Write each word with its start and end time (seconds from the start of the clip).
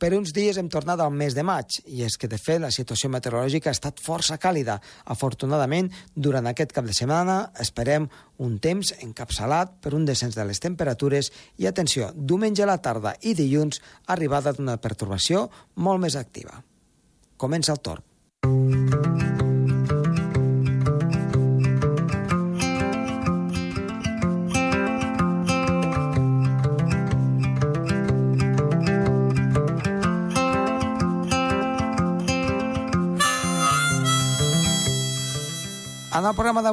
Per 0.00 0.14
uns 0.16 0.30
dies 0.32 0.56
hem 0.56 0.70
tornat 0.72 1.02
al 1.04 1.12
mes 1.12 1.34
de 1.36 1.42
maig, 1.44 1.76
i 1.84 2.00
és 2.06 2.14
que, 2.16 2.28
de 2.30 2.38
fet, 2.40 2.56
la 2.62 2.70
situació 2.72 3.10
meteorològica 3.12 3.68
ha 3.68 3.76
estat 3.76 4.00
força 4.00 4.38
càlida. 4.40 4.78
Afortunadament, 5.12 5.90
durant 6.16 6.48
aquest 6.48 6.72
cap 6.72 6.88
de 6.88 6.96
setmana 6.96 7.36
esperem 7.60 8.08
un 8.40 8.56
temps 8.64 8.94
encapçalat 9.04 9.76
per 9.84 9.92
un 9.98 10.08
descens 10.08 10.38
de 10.40 10.46
les 10.48 10.64
temperatures 10.64 11.28
i, 11.58 11.68
atenció, 11.68 12.14
diumenge 12.16 12.64
a 12.64 12.70
la 12.72 12.80
tarda 12.80 13.12
i 13.20 13.36
dilluns, 13.36 13.82
arribada 14.08 14.56
d'una 14.56 14.80
pertorbació 14.80 15.50
molt 15.76 16.00
més 16.00 16.16
activa. 16.16 16.62
Comença 17.36 17.76
el 17.76 17.84
torn. 17.84 18.06
En 18.40 19.20
el 19.20 19.29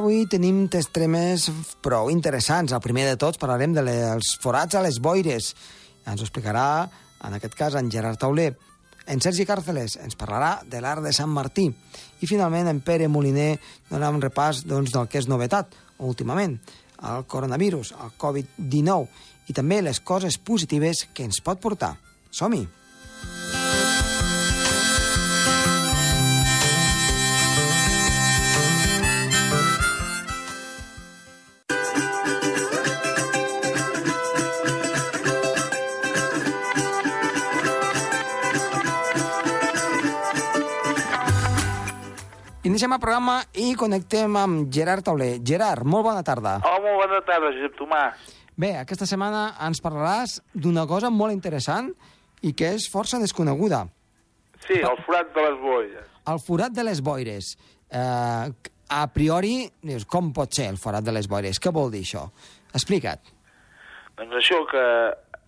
d'avui 0.08 0.24
tenim 0.24 0.62
tres 0.72 0.86
temes 0.88 1.50
prou 1.84 2.08
interessants. 2.08 2.72
El 2.72 2.80
primer 2.80 3.02
de 3.10 3.18
tots 3.20 3.36
parlarem 3.36 3.74
dels 3.76 4.30
forats 4.40 4.78
a 4.78 4.80
les 4.80 4.96
boires. 5.04 5.50
Ens 6.08 6.22
ho 6.22 6.24
explicarà, 6.24 6.88
en 7.28 7.36
aquest 7.36 7.52
cas, 7.58 7.76
en 7.76 7.90
Gerard 7.92 8.16
Tauler. 8.16 8.54
En 9.04 9.20
Sergi 9.20 9.44
Càrceles 9.44 9.98
ens 10.00 10.16
parlarà 10.16 10.62
de 10.64 10.80
l'art 10.80 11.04
de 11.04 11.12
Sant 11.12 11.28
Martí. 11.28 11.66
I 12.24 12.30
finalment 12.30 12.72
en 12.72 12.80
Pere 12.80 13.10
Moliner 13.12 13.58
donarà 13.90 14.08
un 14.16 14.24
repàs 14.24 14.64
doncs, 14.64 14.96
del 14.96 15.12
que 15.12 15.20
és 15.20 15.28
novetat 15.28 15.76
últimament, 15.98 16.56
el 17.04 17.28
coronavirus, 17.28 17.92
el 18.00 18.16
Covid-19 18.16 19.52
i 19.52 19.60
també 19.60 19.82
les 19.84 20.00
coses 20.00 20.40
positives 20.40 21.04
que 21.12 21.28
ens 21.28 21.44
pot 21.44 21.60
portar. 21.60 21.98
Som-hi! 22.32 22.77
Iniciem 42.78 42.92
el 42.94 43.00
programa 43.02 43.32
i 43.58 43.72
connectem 43.74 44.36
amb 44.38 44.68
Gerard 44.70 45.02
Tauler. 45.02 45.40
Gerard, 45.42 45.82
molt 45.82 46.04
bona 46.06 46.20
tarda. 46.22 46.52
Hola, 46.62 46.78
molt 46.84 47.00
bona 47.00 47.16
tarda, 47.26 47.48
Josep 47.56 47.72
Tomàs. 47.74 48.26
Bé, 48.54 48.68
aquesta 48.78 49.08
setmana 49.10 49.40
ens 49.66 49.80
parlaràs 49.82 50.36
d'una 50.54 50.84
cosa 50.86 51.08
molt 51.10 51.34
interessant 51.34 51.88
i 52.46 52.52
que 52.54 52.68
és 52.76 52.84
força 52.92 53.18
desconeguda. 53.18 53.80
Sí, 54.68 54.76
el 54.78 54.94
forat 55.08 55.32
de 55.34 55.42
les 55.48 55.56
boires. 55.64 56.12
El 56.30 56.38
forat 56.44 56.76
de 56.76 56.84
les 56.86 57.00
boires. 57.02 57.48
Eh, 57.90 58.70
a 58.94 59.00
priori, 59.10 59.56
dius, 59.82 60.06
com 60.06 60.30
pot 60.36 60.54
ser 60.54 60.68
el 60.70 60.78
forat 60.78 61.02
de 61.02 61.16
les 61.16 61.26
boires? 61.26 61.58
Què 61.58 61.72
vol 61.74 61.90
dir 61.90 62.04
això? 62.06 62.28
Explica't. 62.78 63.32
Doncs 64.22 64.38
això 64.38 64.60
que 64.70 64.84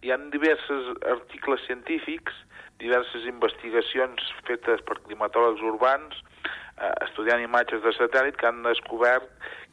hi 0.02 0.10
han 0.10 0.32
diversos 0.34 0.90
articles 1.14 1.62
científics, 1.70 2.42
diverses 2.82 3.30
investigacions 3.30 4.34
fetes 4.50 4.82
per 4.82 4.98
climatòlegs 5.06 5.62
urbans, 5.70 6.18
eh, 6.80 6.92
estudiant 7.06 7.42
imatges 7.44 7.82
de 7.84 7.92
satèl·lit, 7.96 8.38
que 8.40 8.48
han 8.48 8.62
descobert 8.66 9.28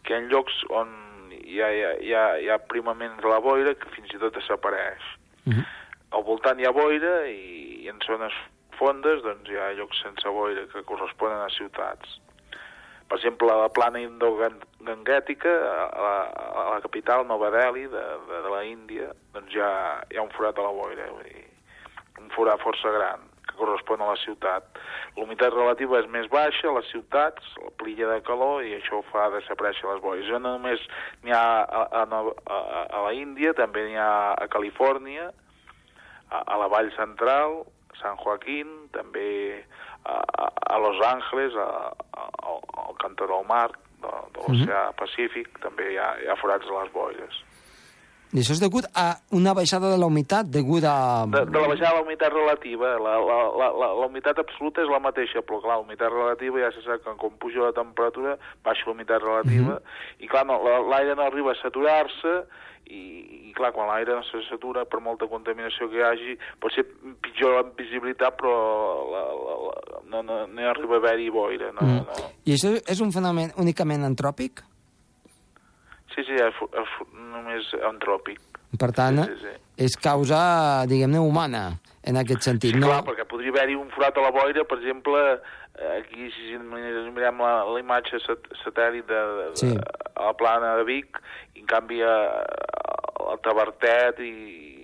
que 0.07 0.15
en 0.15 0.29
llocs 0.31 0.59
on 0.69 0.91
hi 1.37 1.61
ha, 1.61 1.71
hi 1.71 1.83
ha, 1.83 1.93
hi 2.03 2.13
ha, 2.13 2.27
hi 2.43 2.51
ha 2.51 2.59
primaments 2.71 3.21
de 3.23 3.31
la 3.31 3.39
boira 3.43 3.73
que 3.75 3.89
fins 3.95 4.13
i 4.13 4.21
tot 4.21 4.35
desapareix. 4.35 5.03
Uh 5.45 5.53
-huh. 5.53 5.65
Al 6.17 6.23
voltant 6.23 6.59
hi 6.59 6.67
ha 6.67 6.75
boira 6.75 7.27
i, 7.27 7.83
i 7.83 7.89
en 7.89 7.99
zones 8.05 8.33
fondes 8.77 9.23
doncs, 9.23 9.49
hi 9.49 9.57
ha 9.57 9.73
llocs 9.73 10.01
sense 10.03 10.29
boira 10.29 10.67
que 10.71 10.83
corresponen 10.83 11.41
a 11.41 11.49
ciutats. 11.49 12.19
Per 13.07 13.17
exemple, 13.17 13.47
la 13.47 13.69
plana 13.69 13.99
indoganguètica, 14.03 15.51
a 15.95 16.01
la, 16.05 16.15
a 16.61 16.69
la 16.73 16.81
capital, 16.83 17.25
Nova 17.27 17.49
Delhi, 17.49 17.85
de, 17.87 18.03
de, 18.29 18.41
de 18.43 18.49
la 18.51 18.63
Índia, 18.67 19.13
doncs 19.33 19.55
hi 19.55 19.61
ha, 19.63 20.03
hi 20.11 20.17
ha 20.17 20.25
un 20.25 20.33
forat 20.35 20.59
a 20.59 20.65
la 20.65 20.73
boira, 20.75 21.07
vull 21.13 21.23
dir, 21.23 21.45
un 22.19 22.27
forat 22.35 22.59
força 22.59 22.91
gran, 22.91 23.23
correspon 23.59 24.01
a 24.01 24.11
la 24.11 24.17
ciutat. 24.23 24.79
L'humitat 25.17 25.55
relativa 25.55 25.99
és 26.01 26.09
més 26.13 26.29
baixa 26.31 26.69
a 26.69 26.75
les 26.77 26.89
ciutats, 26.93 27.49
la 27.63 27.73
plilla 27.81 28.11
de 28.13 28.19
calor, 28.27 28.61
i 28.65 28.75
això 28.77 29.01
fa 29.11 29.29
desaparèixer 29.33 29.89
les 29.89 30.03
boires. 30.03 30.29
No 30.33 30.55
només 30.57 30.83
n'hi 31.23 31.35
ha 31.35 31.47
a, 31.63 31.83
a, 32.03 32.05
a, 32.05 32.59
a 32.99 33.03
la 33.07 33.15
Índia, 33.17 33.55
també 33.57 33.87
n'hi 33.87 33.99
ha 34.01 34.11
a 34.37 34.47
Califòrnia, 34.53 35.31
a, 36.29 36.43
a 36.43 36.61
la 36.61 36.69
Vall 36.71 36.93
Central, 36.97 37.63
San 38.01 38.17
Joaquín, 38.21 38.69
també 38.93 39.63
a, 40.05 40.21
a 40.73 40.79
Los 40.79 41.01
Angeles, 41.05 41.57
a, 41.57 41.91
a, 42.13 42.29
al 42.85 42.97
cantó 43.01 43.27
del 43.27 43.45
mar, 43.49 43.71
de, 44.01 44.13
de 44.35 44.45
l'oceà 44.45 44.87
Pacífic, 44.99 45.57
també 45.63 45.93
hi 45.93 46.01
ha, 46.01 46.11
hi 46.21 46.29
ha 46.29 46.37
forats 46.39 46.69
a 46.69 46.81
les 46.81 46.93
boires. 46.93 47.41
I 48.35 48.41
això 48.41 48.51
és 48.57 48.59
degut 48.59 48.83
a 48.93 49.05
una 49.31 49.53
baixada 49.55 49.87
de 49.93 49.97
la 49.97 50.05
humitat, 50.05 50.49
degut 50.51 50.83
a... 50.83 51.23
De, 51.31 51.45
de 51.47 51.59
la 51.63 51.67
baixada 51.71 51.93
de 51.93 51.99
la 52.01 52.03
humitat 52.03 52.33
relativa. 52.33 52.89
La, 52.99 53.13
la, 53.23 53.37
la, 53.61 53.67
la, 53.71 53.87
la 54.01 54.05
humitat 54.09 54.41
absoluta 54.43 54.83
és 54.83 54.91
la 54.91 54.99
mateixa, 54.99 55.39
però 55.47 55.61
clar, 55.63 55.77
la 55.77 55.85
humitat 55.85 56.11
relativa 56.11 56.59
ja 56.65 56.71
se 56.75 56.83
sap 56.83 57.05
que 57.05 57.13
com 57.21 57.37
puja 57.39 57.63
la 57.63 57.71
temperatura, 57.77 58.35
baixa 58.67 58.83
la 58.89 58.91
humitat 58.97 59.23
relativa, 59.23 59.79
i 60.19 60.27
clar, 60.27 60.43
no, 60.45 60.59
la- 60.65 60.81
l'aire 60.91 61.15
no 61.15 61.23
arriba 61.23 61.55
a 61.55 61.61
saturar-se, 61.61 62.35
i, 62.87 63.01
i 63.49 63.53
clar, 63.55 63.71
quan 63.75 63.87
l'aire 63.91 64.13
no 64.15 64.23
se 64.27 64.43
satura, 64.49 64.83
per 64.87 64.99
molta 65.03 65.27
contaminació 65.31 65.87
que 65.91 65.97
hi 65.99 66.05
hagi, 66.07 66.37
pot 66.63 66.71
ser 66.75 66.83
pitjor 67.23 67.55
la 67.57 67.63
visibilitat, 67.79 68.35
però 68.39 68.53
la, 69.11 69.23
la, 69.47 69.57
la, 69.65 70.01
no, 70.11 70.21
no, 70.23 70.37
no 70.47 70.61
hi 70.61 70.67
arriba 70.71 70.99
a 70.99 71.01
haver-hi 71.03 71.29
boira. 71.31 71.71
No, 71.75 71.83
Mm. 71.87 72.03
no. 72.07 72.31
I 72.47 72.55
això 72.59 72.75
és 72.79 73.01
un 73.03 73.11
fenomen 73.15 73.51
únicament 73.59 74.03
antròpic? 74.07 74.63
Sí, 76.17 76.23
sí, 76.25 76.33
és 76.33 76.55
fu- 76.57 76.67
només 77.13 77.67
antròpic. 77.85 78.39
Per 78.81 78.89
tant, 78.91 79.19
Sí, 79.23 79.35
sí, 79.37 79.45
sí. 79.45 79.83
és 79.85 79.95
causa, 80.01 80.39
diguem-ne, 80.89 81.19
humana, 81.21 81.77
en 82.03 82.17
aquest 82.17 82.41
sentit. 82.41 82.73
Sí, 82.73 82.79
no? 82.81 82.87
clar, 82.89 83.03
perquè 83.05 83.25
podria 83.29 83.53
haver-hi 83.53 83.75
un 83.77 83.91
forat 83.93 84.17
a 84.17 84.23
la 84.25 84.31
boira, 84.33 84.63
per 84.65 84.79
exemple, 84.79 85.21
aquí, 85.99 86.31
si 86.33 86.57
mirem 86.57 87.37
la, 87.45 87.53
la 87.69 87.79
imatge 87.79 88.17
sat 88.25 88.49
satèl·lit 88.65 89.05
de, 89.05 89.21
de, 89.37 89.45
Sí. 89.61 89.69
a 90.17 90.25
la 90.25 90.33
plana 90.33 90.75
de 90.81 90.83
Vic, 90.89 91.21
i 91.53 91.59
en 91.61 91.65
canvi 91.69 92.01
a, 92.01 92.15
el 93.33 93.39
Tabertet 93.45 94.19
i, 94.23 94.31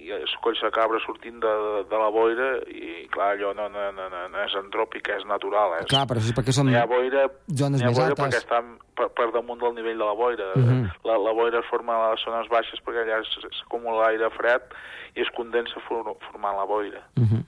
i 0.03 0.11
es 0.17 0.33
coll 0.43 0.57
la 0.61 0.71
cabra 0.75 0.99
sortint 1.05 1.39
de, 1.43 1.53
de, 1.65 1.83
de 1.91 1.99
la 2.01 2.09
boira, 2.13 2.49
i 2.67 3.05
clar, 3.13 3.33
allò 3.35 3.53
no, 3.57 3.69
no, 3.71 3.85
no, 3.95 4.09
no, 4.11 4.23
no 4.33 4.41
és 4.43 4.55
antròpic, 4.59 5.09
és 5.15 5.25
natural. 5.29 5.77
És, 5.81 5.87
Clar, 5.91 6.03
però 6.09 6.23
és 6.23 6.33
perquè 6.35 6.55
no 6.59 6.73
hi 6.73 6.79
ha 6.79 6.85
boira, 6.89 7.27
zones 7.61 7.81
hi 7.81 7.87
ha 7.87 7.91
més 7.91 7.99
boira 7.99 8.11
altes. 8.11 8.23
perquè 8.23 8.41
estan 8.43 8.75
per, 8.97 9.09
per 9.17 9.29
damunt 9.35 9.61
del 9.63 9.77
nivell 9.79 10.03
de 10.03 10.09
la 10.09 10.17
boira. 10.17 10.51
Mhm. 10.59 10.91
la, 11.07 11.17
la 11.29 11.33
boira 11.37 11.63
es 11.63 11.71
forma 11.71 11.95
a 11.95 12.11
les 12.11 12.25
zones 12.27 12.51
baixes 12.51 12.83
perquè 12.85 13.05
allà 13.05 13.23
s'acumula 13.31 14.07
l'aire 14.07 14.29
fred 14.35 14.75
i 15.15 15.23
es 15.23 15.33
condensa 15.37 15.81
for, 15.87 16.15
formant 16.27 16.57
la 16.57 16.65
boira. 16.69 17.03
Uh 17.17 17.23
-huh. 17.23 17.43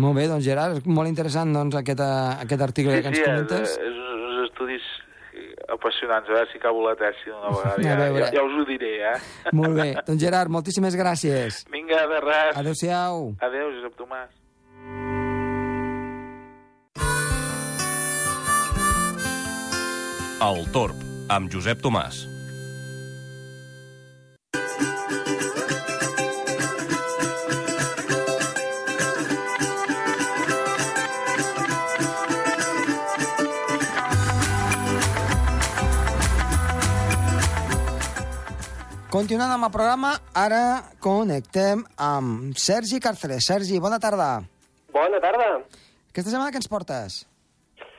Molt 0.00 0.16
bé, 0.16 0.26
doncs 0.30 0.44
Gerard, 0.44 0.78
és 0.78 0.86
molt 0.86 1.08
interessant 1.08 1.52
doncs, 1.52 1.76
aquest, 1.76 2.00
eh, 2.00 2.44
aquest 2.44 2.62
article 2.62 3.02
que 3.02 3.08
ens 3.08 3.18
és, 3.18 3.24
comentes. 3.26 3.74
és, 3.76 3.76
uns 3.76 3.82
estudis 3.82 3.99
apassionants, 5.80 6.28
a 6.28 6.36
veure 6.36 6.48
si 6.52 6.60
acabo 6.60 6.84
la 6.84 6.94
tesi 7.00 7.32
una 7.32 7.50
vegada, 7.56 7.80
ja, 7.82 7.96
ja, 8.12 8.28
ja 8.36 8.44
us 8.44 8.58
ho 8.60 8.66
diré, 8.68 8.92
eh? 9.14 9.16
Molt 9.56 9.74
bé, 9.80 9.88
doncs 10.06 10.20
Gerard, 10.22 10.52
moltíssimes 10.52 10.98
gràcies. 11.00 11.64
Vinga, 11.72 12.04
de 12.12 12.20
res. 12.26 12.52
Adéu-siau. 12.60 13.32
Adéu, 13.48 13.72
Josep 13.78 13.96
Tomàs. 13.98 14.36
El 20.40 20.62
Torb, 20.72 20.96
amb 21.28 21.52
Josep 21.52 21.82
Tomàs. 21.84 22.24
Continuant 39.20 39.50
amb 39.52 39.66
el 39.66 39.72
programa, 39.74 40.10
ara 40.32 40.60
connectem 41.04 41.82
amb 42.00 42.54
Sergi 42.56 42.96
Càrceles. 43.04 43.44
Sergi, 43.50 43.76
bona 43.76 43.98
tarda. 44.00 44.28
Bona 44.94 45.18
tarda. 45.20 45.48
Aquesta 46.08 46.30
setmana 46.30 46.48
què 46.54 46.56
ens 46.56 46.70
portes? 46.72 47.18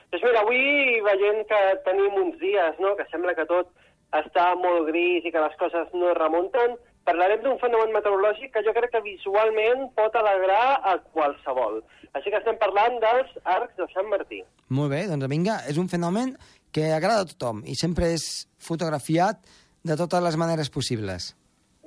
Doncs 0.09 0.25
mira, 0.25 0.41
avui 0.41 0.97
veient 1.05 1.43
que 1.51 1.59
tenim 1.85 2.17
uns 2.23 2.39
dies, 2.41 2.81
no?, 2.81 2.95
que 2.97 3.05
sembla 3.11 3.35
que 3.37 3.45
tot 3.51 3.69
està 4.17 4.47
molt 4.63 4.89
gris 4.89 5.21
i 5.21 5.35
que 5.35 5.45
les 5.45 5.53
coses 5.61 5.93
no 5.93 6.09
es 6.09 6.17
remunten, 6.17 6.73
parlarem 7.05 7.45
d'un 7.45 7.61
fenomen 7.61 7.93
meteorològic 7.93 8.55
que 8.55 8.65
jo 8.65 8.73
crec 8.79 8.95
que 8.95 9.05
visualment 9.05 9.91
pot 9.93 10.17
alegrar 10.17 10.79
a 10.81 10.97
qualsevol. 11.13 11.83
Així 12.17 12.33
que 12.33 12.41
estem 12.41 12.57
parlant 12.57 12.97
dels 13.05 13.37
arcs 13.45 13.77
de 13.77 13.85
Sant 13.93 14.09
Martí. 14.09 14.41
Molt 14.73 14.97
bé, 14.97 15.05
doncs 15.13 15.29
vinga, 15.29 15.61
és 15.69 15.77
un 15.77 15.85
fenomen 15.85 16.33
que 16.73 16.89
agrada 16.95 17.27
a 17.27 17.29
tothom 17.29 17.61
i 17.69 17.77
sempre 17.77 18.09
és 18.15 18.47
fotografiat 18.57 19.45
de 19.83 19.95
totes 19.97 20.21
les 20.23 20.37
maneres 20.37 20.69
possibles. 20.69 21.35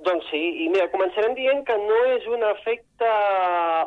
Doncs 0.05 0.27
sí, 0.31 0.43
i 0.65 0.69
mira, 0.69 0.91
començarem 0.93 1.35
dient 1.35 1.65
que 1.65 1.77
no 1.79 1.99
és 2.13 2.27
un 2.29 2.43
efecte 2.51 3.11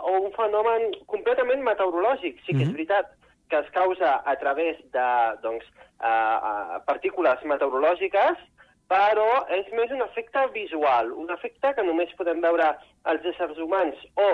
o 0.09 0.13
un 0.23 0.31
fenomen 0.33 0.91
completament 1.05 1.61
meteorològic. 1.65 2.39
Sí 2.45 2.53
que 2.53 2.63
és 2.63 2.67
Mhm. 2.69 2.73
veritat 2.73 3.11
que 3.49 3.59
es 3.59 3.69
causa 3.71 4.21
a 4.25 4.35
través 4.37 4.77
de 4.91 5.07
doncs, 5.41 5.63
uh, 6.01 6.07
uh, 6.07 6.85
partícules 6.85 7.43
meteorològiques, 7.43 8.37
però 8.89 9.45
és 9.49 9.65
més 9.73 9.91
un 9.91 10.01
efecte 10.01 10.39
visual, 10.53 11.11
un 11.13 11.29
efecte 11.31 11.73
que 11.75 11.83
només 11.83 12.13
podem 12.17 12.41
veure 12.41 12.77
els 13.05 13.23
éssers 13.25 13.57
humans 13.57 13.95
o 14.15 14.29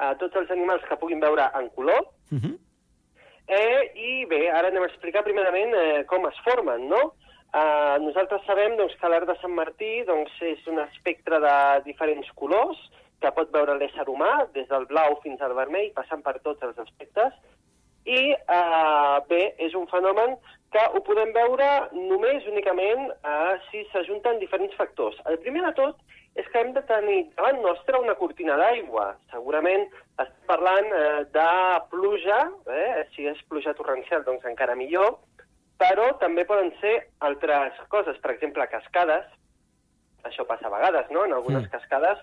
uh, 0.00 0.14
tots 0.18 0.36
els 0.36 0.50
animals 0.50 0.82
que 0.88 0.96
puguin 0.96 1.20
veure 1.20 1.50
en 1.54 1.68
color, 1.70 2.06
Uh 2.32 2.38
-huh. 2.38 2.58
Eh, 3.48 3.90
I 3.96 4.24
bé, 4.26 4.48
ara 4.48 4.68
anem 4.68 4.84
a 4.84 4.86
explicar 4.86 5.24
primerament 5.24 5.74
eh, 5.74 6.04
com 6.06 6.24
es 6.28 6.34
formen, 6.44 6.88
no? 6.88 7.14
Eh, 7.50 7.96
nosaltres 8.04 8.44
sabem 8.46 8.76
doncs, 8.78 8.94
que 9.00 9.08
l'arc 9.10 9.26
de 9.26 9.34
Sant 9.40 9.54
Martí 9.56 10.04
doncs, 10.06 10.34
és 10.46 10.66
un 10.70 10.78
espectre 10.84 11.40
de 11.42 11.54
diferents 11.86 12.28
colors 12.38 12.78
que 13.20 13.32
pot 13.36 13.50
veure 13.52 13.74
l'ésser 13.76 14.06
humà, 14.08 14.46
des 14.54 14.68
del 14.70 14.86
blau 14.90 15.18
fins 15.24 15.42
al 15.42 15.56
vermell, 15.58 15.90
passant 15.96 16.22
per 16.22 16.38
tots 16.44 16.62
els 16.68 16.78
aspectes. 16.78 17.34
I 18.06 18.20
eh, 18.32 19.16
bé, 19.28 19.42
és 19.66 19.74
un 19.76 19.88
fenomen 19.90 20.38
que 20.72 20.84
ho 20.94 21.02
podem 21.04 21.34
veure 21.34 21.66
només, 21.96 22.46
únicament, 22.48 23.10
eh, 23.10 23.58
si 23.68 23.82
s'ajunten 23.90 24.38
diferents 24.38 24.76
factors. 24.78 25.18
El 25.26 25.40
primer 25.42 25.66
de 25.66 25.74
tot 25.82 25.98
és 26.38 26.46
que 26.52 26.62
hem 26.62 26.70
de 26.76 26.82
tenir 26.86 27.24
davant 27.34 27.58
nostre 27.64 27.98
una 27.98 28.14
cortina 28.14 28.54
d'aigua. 28.60 29.08
Segurament 29.34 29.88
estem 30.22 30.46
parlant 30.46 30.86
eh, 30.94 31.24
de 31.34 31.50
pluja, 31.90 32.38
eh? 32.70 33.02
si 33.16 33.26
és 33.26 33.42
pluja 33.50 33.74
torrencial, 33.74 34.22
doncs 34.24 34.46
encara 34.46 34.78
millor, 34.78 35.18
però 35.80 36.10
també 36.20 36.44
poden 36.44 36.70
ser 36.80 36.94
altres 37.24 37.78
coses, 37.88 38.18
per 38.20 38.34
exemple, 38.34 38.66
cascades, 38.68 39.24
això 40.28 40.44
passa 40.46 40.68
a 40.68 40.74
vegades, 40.74 41.10
no? 41.10 41.24
En 41.24 41.32
algunes 41.32 41.64
Mm. 41.64 41.70
cascades 41.72 42.18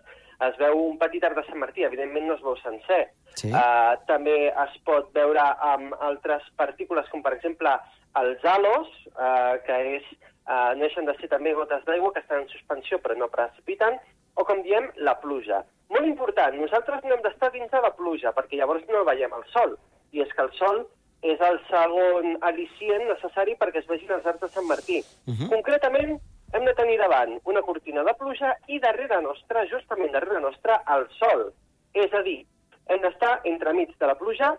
es 0.47 0.57
veu 0.57 0.77
un 0.77 0.97
petit 0.99 1.23
arc 1.23 1.35
de 1.35 1.43
Sant 1.45 1.57
Martí, 1.57 1.83
evidentment 1.83 2.27
no 2.27 2.35
es 2.35 2.41
veu 2.41 2.55
sencer. 2.57 3.09
Sí. 3.33 3.49
Uh, 3.49 3.97
també 4.05 4.47
es 4.49 4.77
pot 4.85 5.09
veure 5.13 5.41
amb 5.59 5.95
altres 5.99 6.43
partícules, 6.55 7.09
com 7.09 7.23
per 7.23 7.33
exemple 7.33 7.73
els 8.21 8.45
halos, 8.45 8.87
uh, 9.15 9.57
que 9.65 9.97
és, 9.97 10.03
uh, 10.45 10.75
neixen 10.77 11.05
de 11.05 11.15
ser 11.17 11.29
també 11.29 11.53
gotes 11.53 11.83
d'aigua 11.85 12.13
que 12.13 12.19
estan 12.19 12.41
en 12.41 12.49
suspensió 12.49 12.99
però 12.99 13.17
no 13.17 13.27
precipiten, 13.33 13.97
o 14.35 14.45
com 14.45 14.61
diem, 14.61 14.91
la 14.97 15.19
pluja. 15.19 15.63
Molt 15.89 16.05
important, 16.05 16.53
nosaltres 16.61 17.03
no 17.03 17.15
hem 17.15 17.21
d'estar 17.21 17.51
dins 17.51 17.71
de 17.71 17.81
la 17.81 17.95
pluja, 17.95 18.33
perquè 18.33 18.57
llavors 18.57 18.85
no 18.89 19.03
veiem 19.05 19.33
el 19.33 19.43
sol. 19.49 19.77
I 20.11 20.21
és 20.21 20.33
que 20.33 20.41
el 20.41 20.51
sol 20.53 20.87
és 21.21 21.39
el 21.41 21.59
segon 21.67 22.37
al·licient 22.41 23.07
necessari 23.07 23.55
perquè 23.57 23.81
es 23.81 23.87
vegin 23.87 24.11
els 24.11 24.25
arcs 24.25 24.41
de 24.41 24.49
Sant 24.49 24.67
Martí. 24.67 25.03
Mhm. 25.25 25.49
Concretament, 25.49 26.19
hem 26.53 26.65
de 26.65 26.73
tenir 26.73 26.97
davant 26.97 27.39
una 27.45 27.61
cortina 27.61 28.03
de 28.03 28.13
pluja 28.13 28.55
i 28.67 28.79
darrere 28.79 29.21
nostra, 29.21 29.65
justament 29.67 30.11
darrere 30.11 30.39
nostra, 30.39 30.81
el 30.95 31.07
sol. 31.17 31.51
És 31.93 32.13
a 32.13 32.21
dir, 32.21 32.45
hem 32.87 33.01
d'estar 33.01 33.41
entremig 33.43 33.97
de 33.97 34.07
la 34.07 34.15
pluja 34.15 34.57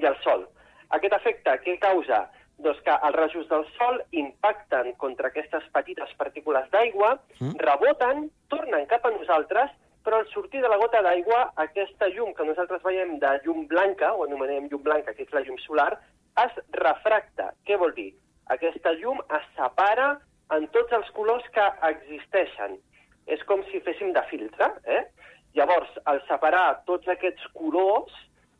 i 0.00 0.04
el 0.04 0.16
sol. 0.22 0.48
Aquest 0.90 1.14
efecte 1.14 1.50
què 1.64 1.78
causa? 1.78 2.30
Doncs 2.58 2.80
que 2.86 2.90
els 2.90 3.16
rajos 3.16 3.48
del 3.48 3.64
sol 3.76 4.02
impacten 4.12 4.92
contra 4.94 5.28
aquestes 5.28 5.62
petites 5.72 6.12
partícules 6.16 6.68
d'aigua, 6.70 7.18
Mm. 7.40 7.56
reboten, 7.58 8.30
tornen 8.48 8.86
cap 8.86 9.04
a 9.06 9.10
nosaltres, 9.10 9.70
però 10.04 10.20
al 10.20 10.28
sortir 10.32 10.60
de 10.62 10.68
la 10.68 10.78
gota 10.80 11.00
d'aigua, 11.02 11.40
aquesta 11.64 12.10
llum 12.12 12.34
que 12.36 12.44
nosaltres 12.44 12.82
veiem 12.84 13.16
de 13.22 13.30
llum 13.44 13.64
blanca, 13.70 14.12
o 14.12 14.26
anomenem 14.26 14.68
llum 14.68 14.82
blanca, 14.84 15.14
que 15.16 15.24
és 15.24 15.32
la 15.32 15.42
llum 15.46 15.56
solar, 15.64 15.92
es 16.44 16.58
refracta. 16.76 17.52
Què 17.64 17.78
vol 17.80 17.94
dir? 17.96 18.10
Aquesta 18.52 18.92
llum 19.00 19.22
es 19.38 19.46
separa 19.56 20.14
en 20.52 20.66
tots 20.76 20.92
els 20.92 21.08
colors 21.16 21.46
que 21.54 21.64
existeixen. 21.88 22.76
És 23.26 23.40
com 23.48 23.64
si 23.70 23.80
féssim 23.86 24.12
de 24.12 24.22
filtre, 24.28 24.68
eh? 24.84 25.04
Llavors, 25.56 25.90
al 26.10 26.20
separar 26.28 26.82
tots 26.88 27.08
aquests 27.08 27.46
colors, 27.56 28.12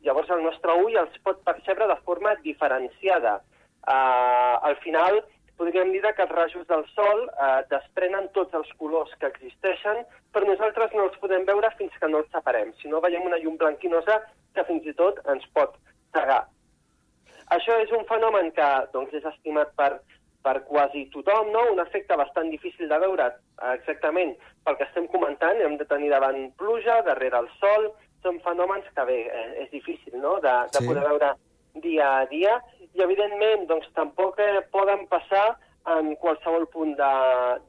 llavors 0.05 0.31
el 0.33 0.41
nostre 0.45 0.73
ull 0.81 0.95
els 0.97 1.17
pot 1.27 1.43
percebre 1.45 1.87
de 1.91 1.97
forma 2.07 2.33
diferenciada. 2.45 3.37
Uh, 3.85 4.57
al 4.65 4.79
final, 4.81 5.19
podríem 5.57 5.91
dir 5.93 6.01
que 6.01 6.23
els 6.23 6.31
rajos 6.31 6.65
del 6.67 6.83
sol 6.93 7.25
uh, 7.27 7.61
desprenen 7.71 8.27
tots 8.33 8.53
els 8.53 8.71
colors 8.79 9.13
que 9.19 9.29
existeixen, 9.31 10.03
però 10.33 10.47
nosaltres 10.47 10.91
no 10.93 11.07
els 11.07 11.17
podem 11.21 11.45
veure 11.47 11.71
fins 11.77 11.95
que 11.99 12.09
no 12.11 12.23
els 12.23 12.31
separem. 12.31 12.73
Si 12.81 12.91
no, 12.91 13.01
veiem 13.01 13.25
una 13.27 13.39
llum 13.39 13.57
blanquinosa 13.61 14.19
que 14.55 14.65
fins 14.67 14.85
i 14.85 14.93
tot 14.93 15.21
ens 15.31 15.45
pot 15.55 15.77
cegar. 16.15 16.43
Això 17.55 17.77
és 17.83 17.91
un 17.93 18.05
fenomen 18.09 18.51
que 18.57 18.67
doncs, 18.93 19.13
és 19.13 19.25
estimat 19.29 19.71
per, 19.77 19.99
per 20.45 20.59
quasi 20.69 21.05
tothom, 21.13 21.51
no? 21.53 21.65
un 21.73 21.81
efecte 21.83 22.17
bastant 22.17 22.49
difícil 22.53 22.89
de 22.89 22.99
veure 23.01 23.27
eh, 23.29 23.73
exactament 23.73 24.33
pel 24.65 24.77
que 24.79 24.87
estem 24.87 25.07
comentant, 25.13 25.61
hem 25.61 25.77
de 25.77 25.87
tenir 25.89 26.09
davant 26.13 26.39
pluja, 26.59 27.01
darrere 27.05 27.43
el 27.43 27.49
sol, 27.59 27.91
són 28.25 28.39
fenòmens 28.45 28.87
que 28.95 29.05
bé, 29.05 29.19
eh, 29.29 29.49
és 29.65 29.69
difícil 29.73 30.17
no? 30.21 30.39
de, 30.41 30.55
de 30.73 30.81
Sí. 30.81 30.87
poder 30.89 31.05
veure 31.05 31.35
dia 31.83 32.09
a 32.21 32.25
dia, 32.31 32.55
i 32.95 33.03
evidentment 33.03 33.67
doncs, 33.69 33.87
tampoc 33.97 34.39
eh, 34.39 34.61
poden 34.71 35.05
passar 35.11 35.57
en 35.95 36.15
qualsevol 36.21 36.65
punt 36.73 36.95
de, 36.97 37.11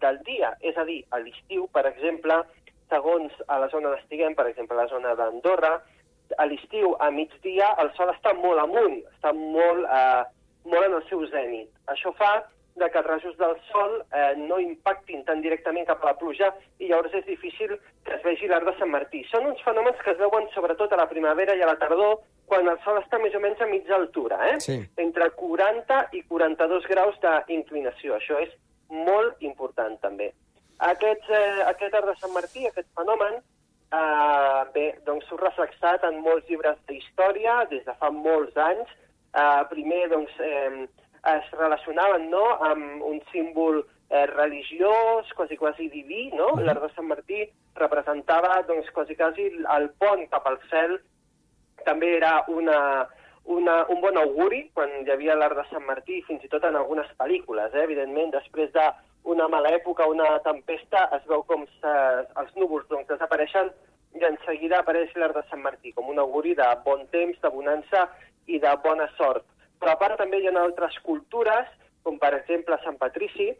del 0.00 0.20
dia, 0.28 0.54
és 0.64 0.76
a 0.78 0.86
dir, 0.88 1.02
a 1.12 1.20
l'estiu, 1.20 1.66
per 1.74 1.84
exemple, 1.90 2.38
segons 2.90 3.34
a 3.50 3.58
la 3.60 3.68
zona 3.72 3.90
on 3.90 3.98
estiguem, 3.98 4.36
per 4.38 4.46
exemple, 4.48 4.78
a 4.78 4.84
la 4.84 4.92
zona 4.92 5.14
d'Andorra, 5.18 5.74
a 6.38 6.46
l'estiu, 6.48 6.94
a 7.02 7.10
migdia, 7.14 7.72
el 7.82 7.92
sol 7.98 8.10
està 8.14 8.32
molt 8.38 8.62
amunt, 8.62 9.00
està 9.16 9.34
molt, 9.36 9.84
eh, 9.84 10.22
molt 10.70 10.88
en 10.88 10.96
el 10.98 11.04
seu 11.10 11.26
zènit. 11.30 11.68
Això 11.92 12.14
fa 12.18 12.32
de 12.76 12.90
que 12.90 13.00
els 13.00 13.06
rajos 13.08 13.36
del 13.40 13.56
sol 13.70 13.98
eh, 14.12 14.34
no 14.36 14.58
impactin 14.60 15.24
tan 15.24 15.40
directament 15.40 15.86
cap 15.88 16.02
a 16.04 16.10
la 16.10 16.18
pluja 16.20 16.52
i 16.78 16.90
llavors 16.90 17.14
és 17.16 17.24
difícil 17.26 17.72
que 18.04 18.14
es 18.16 18.24
vegi 18.24 18.48
l'arc 18.50 18.68
de 18.68 18.74
Sant 18.78 18.92
Martí. 18.92 19.22
Són 19.30 19.48
uns 19.48 19.62
fenòmens 19.64 20.00
que 20.04 20.12
es 20.12 20.20
veuen 20.20 20.48
sobretot 20.54 20.92
a 20.92 21.00
la 21.00 21.08
primavera 21.10 21.56
i 21.56 21.64
a 21.64 21.70
la 21.70 21.78
tardor, 21.80 22.20
quan 22.46 22.68
el 22.68 22.78
sol 22.84 23.00
està 23.00 23.18
més 23.22 23.34
o 23.34 23.40
menys 23.42 23.62
a 23.64 23.70
mitja 23.70 23.96
altura, 23.96 24.38
eh? 24.52 24.60
Sí. 24.60 24.78
entre 25.02 25.30
40 25.40 26.02
i 26.12 26.22
42 26.28 26.86
graus 26.92 27.16
d'inclinació. 27.22 28.20
Això 28.20 28.38
és 28.44 28.52
molt 28.92 29.42
important, 29.42 29.96
també. 30.04 30.30
Aquest, 30.78 31.24
eh, 31.32 31.64
aquest 31.66 31.94
arc 31.94 32.12
de 32.12 32.16
Sant 32.20 32.34
Martí, 32.36 32.66
aquest 32.66 32.88
fenomen, 32.94 33.40
eh, 33.92 34.62
bé, 34.74 34.86
doncs 35.08 35.26
surt 35.30 35.42
reflexat 35.42 36.04
en 36.04 36.20
molts 36.20 36.46
llibres 36.48 36.78
d'història 36.86 37.64
des 37.70 37.84
de 37.84 37.94
fa 37.94 38.10
molts 38.10 38.56
anys. 38.56 38.88
Eh, 39.36 39.64
primer, 39.70 40.08
doncs, 40.08 40.32
eh, 40.40 40.86
es 41.34 41.50
relacionaven 41.58 42.30
no, 42.30 42.44
amb 42.68 43.02
un 43.04 43.20
símbol 43.32 43.82
eh, 44.10 44.26
religiós, 44.26 45.32
quasi, 45.34 45.56
quasi 45.56 45.88
diví, 45.90 46.30
no? 46.36 46.52
L'arc 46.62 46.86
de 46.86 46.92
Sant 46.94 47.08
Martí 47.10 47.42
representava, 47.76 48.62
doncs, 48.68 48.90
quasi, 48.94 49.16
quasi 49.18 49.50
el 49.76 49.90
pont 50.00 50.26
cap 50.32 50.46
al 50.46 50.58
cel 50.70 50.98
també 51.86 52.16
era 52.16 52.38
una, 52.48 52.78
una, 53.46 53.84
un 53.92 54.00
bon 54.02 54.18
auguri 54.18 54.64
quan 54.74 54.92
hi 55.02 55.10
havia 55.12 55.36
l'art 55.38 55.58
de 55.58 55.66
Sant 55.70 55.84
Martí, 55.86 56.20
fins 56.26 56.44
i 56.44 56.50
tot 56.52 56.64
en 56.66 56.78
algunes 56.78 57.10
pel·lícules, 57.18 57.74
eh? 57.74 57.84
evidentment, 57.84 58.32
després 58.34 58.72
d'una 58.74 59.48
mala 59.52 59.74
època, 59.76 60.08
una 60.10 60.36
tempesta, 60.46 61.06
es 61.18 61.26
veu 61.30 61.44
com 61.50 61.66
se, 61.80 61.96
els 62.42 62.54
núvols 62.58 62.88
doncs, 62.90 63.10
desapareixen 63.12 63.70
i 64.16 64.24
en 64.24 64.38
seguida 64.46 64.80
apareix 64.80 65.12
l'art 65.14 65.36
de 65.36 65.44
Sant 65.50 65.62
Martí, 65.62 65.92
com 65.92 66.08
un 66.10 66.18
auguri 66.22 66.54
de 66.58 66.66
bon 66.86 67.04
temps, 67.12 67.38
de 67.42 67.52
bonança 67.52 68.06
i 68.46 68.58
de 68.62 68.72
bona 68.82 69.08
sort. 69.18 69.44
Però 69.80 69.92
a 69.92 70.00
part 70.00 70.18
també 70.20 70.40
hi 70.40 70.48
ha 70.48 70.54
altres 70.60 70.96
cultures, 71.06 71.68
com 72.02 72.18
per 72.22 72.32
exemple 72.38 72.78
Sant 72.84 72.98
Patrici, 73.00 73.50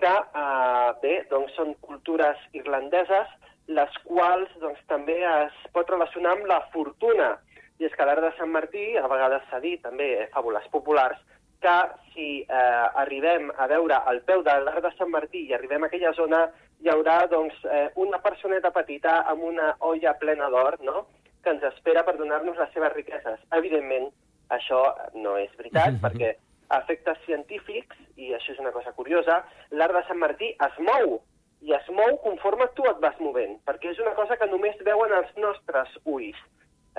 que 0.00 0.14
eh, 0.42 0.90
bé, 1.02 1.14
doncs 1.30 1.54
són 1.58 1.74
cultures 1.84 2.40
irlandeses, 2.56 3.28
les 3.70 3.98
quals 4.06 4.50
doncs, 4.62 4.80
també 4.90 5.20
es 5.22 5.58
pot 5.74 5.90
relacionar 5.92 6.34
amb 6.36 6.48
la 6.50 6.60
fortuna. 6.72 7.34
I 7.80 7.86
és 7.88 7.94
que 7.96 8.06
l'art 8.06 8.24
de 8.24 8.32
Sant 8.38 8.50
Martí, 8.52 8.86
a 8.96 9.06
vegades 9.08 9.44
s'ha 9.50 9.60
dit 9.62 9.82
també 9.84 10.08
eh, 10.16 10.30
fàbules 10.34 10.66
populars, 10.72 11.20
que 11.60 11.76
si 12.14 12.28
eh, 12.40 12.86
arribem 13.02 13.50
a 13.56 13.68
veure 13.68 14.00
al 14.10 14.22
peu 14.28 14.42
de 14.42 14.56
l'arc 14.64 14.82
de 14.84 14.92
Sant 14.96 15.12
Martí 15.12 15.44
i 15.46 15.54
arribem 15.54 15.84
a 15.84 15.90
aquella 15.90 16.12
zona, 16.16 16.46
hi 16.80 16.88
haurà 16.88 17.26
doncs, 17.28 17.56
eh, 17.68 17.88
una 18.00 18.20
personeta 18.24 18.72
petita 18.72 19.20
amb 19.32 19.44
una 19.52 19.74
olla 19.92 20.16
plena 20.20 20.48
d'or, 20.52 20.80
no?, 20.84 21.06
que 21.44 21.52
ens 21.54 21.62
espera 21.70 22.02
per 22.04 22.18
donar-nos 22.18 22.58
les 22.60 22.72
seves 22.74 22.92
riqueses. 22.92 23.38
Evidentment, 23.56 24.10
això 24.56 24.82
no 25.14 25.36
és 25.40 25.50
veritat, 25.58 25.98
perquè 26.04 26.34
a 26.70 26.78
efectes 26.84 27.18
científics, 27.26 27.98
i 28.16 28.30
això 28.36 28.54
és 28.54 28.62
una 28.62 28.72
cosa 28.74 28.92
curiosa, 28.94 29.40
l'arc 29.74 29.96
de 29.96 30.04
Sant 30.06 30.20
Martí 30.22 30.52
es 30.54 30.78
mou, 30.86 31.18
i 31.66 31.74
es 31.76 31.88
mou 31.92 32.16
conforme 32.24 32.68
tu 32.76 32.86
et 32.88 33.00
vas 33.02 33.18
movent, 33.20 33.58
perquè 33.68 33.90
és 33.92 33.98
una 34.00 34.14
cosa 34.18 34.38
que 34.40 34.48
només 34.48 34.78
veuen 34.86 35.12
els 35.16 35.32
nostres 35.42 35.92
ulls. 36.04 36.38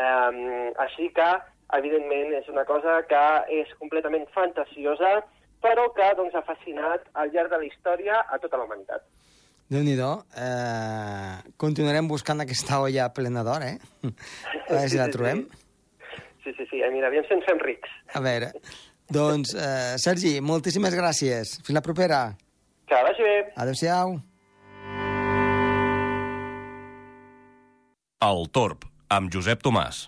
Um, 0.01 0.72
així 0.84 1.10
que, 1.15 1.29
evidentment, 1.77 2.36
és 2.38 2.50
una 2.51 2.65
cosa 2.67 3.00
que 3.10 3.24
és 3.62 3.72
completament 3.79 4.27
fantasiosa, 4.36 5.22
però 5.63 5.88
que 5.96 6.12
doncs, 6.17 6.36
ha 6.36 6.46
fascinat 6.46 7.08
al 7.13 7.34
llarg 7.34 7.51
de 7.53 7.62
la 7.63 7.67
història 7.70 8.22
a 8.27 8.39
tota 8.43 8.60
la 8.60 8.67
humanitat. 8.67 9.05
Déu-n'hi-do. 9.72 10.10
Eh, 10.36 11.36
continuarem 11.62 12.10
buscant 12.12 12.43
aquesta 12.43 12.81
olla 12.84 13.08
plena 13.15 13.43
d'or, 13.48 13.63
eh? 13.63 13.77
A 14.67 14.74
veure 14.74 14.89
si 14.91 15.00
la 15.00 15.08
trobem. 15.13 15.46
Sí, 15.46 15.55
sí, 15.55 15.61
Sí, 16.43 16.53
sí, 16.57 16.65
sí. 16.69 16.81
Eh, 16.81 16.89
mira, 16.93 17.07
aviam 17.07 17.25
si 17.27 17.36
ens 17.36 17.45
fem 17.45 17.60
rics. 17.62 17.89
A 18.17 18.21
veure, 18.24 18.51
doncs, 19.12 19.53
eh, 19.53 19.95
Sergi, 20.01 20.39
moltíssimes 20.41 20.95
gràcies. 20.98 21.57
Fins 21.65 21.77
la 21.77 21.86
propera. 21.86 22.21
Que 22.88 23.01
vagi 23.07 23.24
bé. 23.24 23.38
Adéu-siau. 23.55 24.17
El 28.21 28.43
Torb, 28.53 28.86
amb 29.10 29.31
Josep 29.33 29.63
Tomàs. 29.65 30.07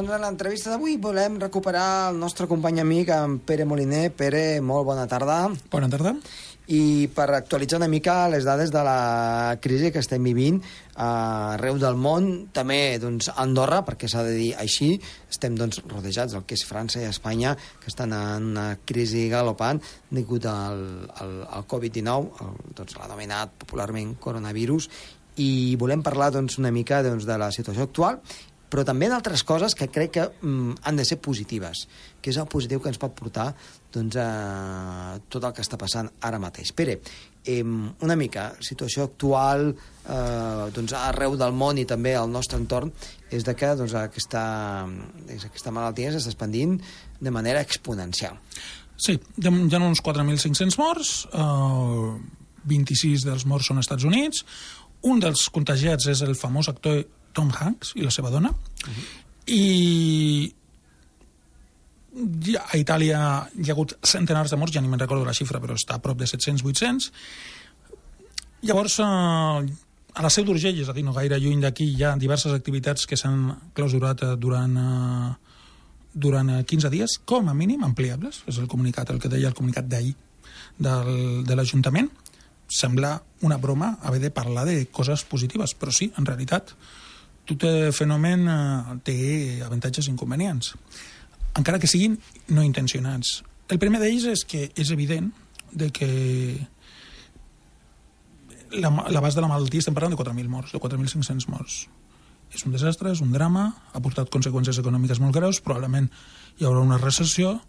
Doncs 0.00 0.14
en 0.16 0.22
l'entrevista 0.24 0.70
d'avui 0.72 0.94
volem 0.96 1.34
recuperar 1.36 2.08
el 2.08 2.14
nostre 2.16 2.46
company 2.48 2.78
amic, 2.80 3.10
en 3.12 3.34
Pere 3.44 3.66
Moliner. 3.68 4.06
Pere, 4.16 4.62
molt 4.64 4.86
bona 4.88 5.04
tarda. 5.04 5.50
Bona 5.68 5.90
tarda. 5.92 6.14
I 6.72 7.10
per 7.12 7.26
actualitzar 7.36 7.76
una 7.82 7.88
mica 7.92 8.14
les 8.32 8.46
dades 8.48 8.72
de 8.72 8.80
la 8.86 9.58
crisi 9.60 9.90
que 9.92 10.00
estem 10.00 10.24
vivint 10.24 10.56
arreu 11.04 11.76
del 11.76 12.00
món, 12.00 12.30
també 12.56 12.96
doncs, 13.02 13.28
a 13.28 13.42
Andorra, 13.44 13.82
perquè 13.84 14.08
s'ha 14.08 14.24
de 14.24 14.32
dir 14.38 14.48
així, 14.56 14.94
estem 15.28 15.60
doncs, 15.60 15.82
rodejats 15.92 16.32
del 16.32 16.48
que 16.48 16.56
és 16.56 16.64
França 16.64 17.04
i 17.04 17.08
Espanya, 17.10 17.52
que 17.84 17.92
estan 17.92 18.16
en 18.16 18.50
una 18.54 18.68
crisi 18.80 19.28
galopant 19.28 19.84
degut 20.08 20.48
al, 20.48 20.84
al, 21.20 21.40
al 21.60 21.68
Covid-19, 21.68 22.52
doncs, 22.72 22.96
l'anomenat 22.96 23.52
popularment 23.66 24.16
coronavirus, 24.16 24.88
i 25.40 25.76
volem 25.80 26.02
parlar 26.04 26.32
doncs, 26.34 26.58
una 26.58 26.72
mica 26.74 27.04
doncs, 27.04 27.28
de 27.28 27.36
la 27.38 27.52
situació 27.54 27.84
actual 27.86 28.18
però 28.70 28.84
també 28.86 29.08
d'altres 29.10 29.42
coses 29.46 29.74
que 29.74 29.90
crec 29.90 30.12
que 30.14 30.24
mm, 30.30 30.80
han 30.86 30.98
de 30.98 31.04
ser 31.04 31.18
positives, 31.22 31.86
que 32.22 32.30
és 32.30 32.38
el 32.38 32.48
positiu 32.50 32.80
que 32.80 32.90
ens 32.92 33.00
pot 33.02 33.14
portar 33.18 33.50
doncs, 33.92 34.16
a 34.16 35.18
tot 35.28 35.44
el 35.48 35.54
que 35.56 35.64
està 35.66 35.78
passant 35.80 36.08
ara 36.22 36.38
mateix. 36.42 36.70
Pere, 36.76 37.00
eh, 37.44 37.64
una 37.64 38.16
mica, 38.16 38.52
situació 38.62 39.08
actual 39.10 39.72
eh, 39.72 40.66
doncs, 40.76 40.94
arreu 40.94 41.34
del 41.40 41.56
món 41.56 41.82
i 41.82 41.86
també 41.88 42.14
al 42.14 42.30
nostre 42.30 42.60
entorn 42.62 42.92
és 43.30 43.46
de 43.46 43.56
que 43.58 43.74
doncs, 43.74 43.96
aquesta, 43.98 44.42
aquesta 45.34 45.74
malaltia 45.74 46.14
s'està 46.14 46.30
expandint 46.30 46.78
de 47.20 47.34
manera 47.34 47.62
exponencial. 47.66 48.38
Sí, 49.00 49.16
hi 49.16 49.48
ha 49.48 49.80
uns 49.80 50.02
4.500 50.04 50.78
morts, 50.78 51.14
eh, 51.32 52.36
26 52.70 53.24
dels 53.26 53.46
morts 53.48 53.70
són 53.70 53.80
als 53.80 53.88
Estats 53.88 54.06
Units, 54.06 54.44
un 55.08 55.18
dels 55.22 55.46
contagiats 55.48 56.10
és 56.12 56.20
el 56.22 56.36
famós 56.36 56.68
actor 56.68 57.00
Tom 57.32 57.50
Hanks 57.54 57.94
i 57.96 58.06
la 58.06 58.10
seva 58.10 58.30
dona, 58.30 58.50
uh 58.50 58.88
-huh. 58.90 59.04
i 59.46 60.54
a 62.10 62.78
Itàlia 62.78 63.20
hi 63.54 63.68
ha 63.68 63.74
hagut 63.74 63.94
centenars 64.02 64.50
de 64.50 64.56
morts, 64.58 64.74
ja 64.74 64.80
ni 64.82 64.88
me'n 64.88 65.00
recordo 65.00 65.24
la 65.24 65.34
xifra, 65.36 65.60
però 65.62 65.76
està 65.78 65.96
a 65.96 66.02
prop 66.02 66.18
de 66.18 66.26
700-800. 66.26 67.10
Llavors, 68.62 68.98
eh, 68.98 69.04
a 70.14 70.22
la 70.22 70.30
Seu 70.30 70.44
d'Urgell, 70.44 70.80
és 70.80 70.88
a 70.88 70.92
dir, 70.92 71.04
no 71.04 71.14
gaire 71.14 71.38
lluny 71.38 71.60
d'aquí, 71.60 71.86
hi 71.94 72.02
ha 72.04 72.16
diverses 72.16 72.52
activitats 72.52 73.06
que 73.06 73.16
s'han 73.16 73.72
clausurat 73.74 74.22
eh, 74.22 74.36
durant, 74.36 74.76
eh, 74.76 75.34
durant 76.12 76.64
15 76.64 76.90
dies, 76.90 77.20
com 77.24 77.48
a 77.48 77.54
mínim 77.54 77.84
ampliables, 77.84 78.42
és 78.46 78.58
el 78.58 78.66
comunicat, 78.66 79.10
el 79.10 79.20
que 79.20 79.30
deia 79.30 79.48
el 79.48 79.54
comunicat 79.54 79.86
d'ahir 79.86 80.16
de 80.80 81.54
l'Ajuntament. 81.54 82.10
Sembla 82.70 83.22
una 83.42 83.58
broma 83.58 83.98
haver 84.02 84.20
de 84.20 84.30
parlar 84.30 84.64
de 84.66 84.86
coses 84.90 85.24
positives, 85.24 85.74
però 85.78 85.92
sí, 85.92 86.12
en 86.18 86.26
realitat, 86.26 86.74
tot 87.50 87.66
fenomen 87.96 88.46
eh, 88.48 88.98
té 89.06 89.18
avantatges 89.66 90.08
i 90.08 90.12
inconvenients, 90.14 90.74
encara 91.58 91.80
que 91.82 91.90
siguin 91.90 92.18
no 92.54 92.64
intencionats. 92.66 93.40
El 93.70 93.78
primer 93.82 94.00
d'ells 94.02 94.26
és 94.30 94.44
que 94.46 94.68
és 94.74 94.90
evident 94.94 95.30
de 95.70 95.90
que 95.94 96.10
l'abast 98.70 99.38
de 99.38 99.42
la 99.42 99.50
malaltia 99.50 99.82
estem 99.82 99.94
parlant 99.94 100.14
de 100.14 100.18
4.000 100.18 100.50
morts, 100.50 100.72
de 100.74 100.80
4.500 100.82 101.48
morts. 101.50 101.80
És 102.54 102.64
un 102.66 102.74
desastre, 102.74 103.12
és 103.14 103.22
un 103.22 103.30
drama, 103.34 103.68
ha 103.94 104.02
portat 104.02 104.30
conseqüències 104.30 104.80
econòmiques 104.82 105.20
molt 105.22 105.34
greus, 105.36 105.60
probablement 105.62 106.08
hi 106.58 106.66
haurà 106.66 106.82
una 106.82 106.98
recessió, 106.98 107.60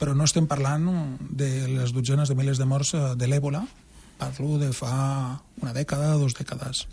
però 0.00 0.14
no 0.16 0.24
estem 0.24 0.46
parlant 0.48 0.88
de 1.20 1.50
les 1.68 1.92
dotzenes 1.92 2.32
de 2.32 2.36
milers 2.36 2.60
de 2.60 2.68
morts 2.68 2.94
eh, 2.96 3.02
de 3.20 3.28
l'èbola, 3.28 3.66
parlo 4.20 4.56
de 4.60 4.72
fa 4.76 5.40
una 5.60 5.74
dècada, 5.76 6.16
dues 6.20 6.36
dècades. 6.36 6.86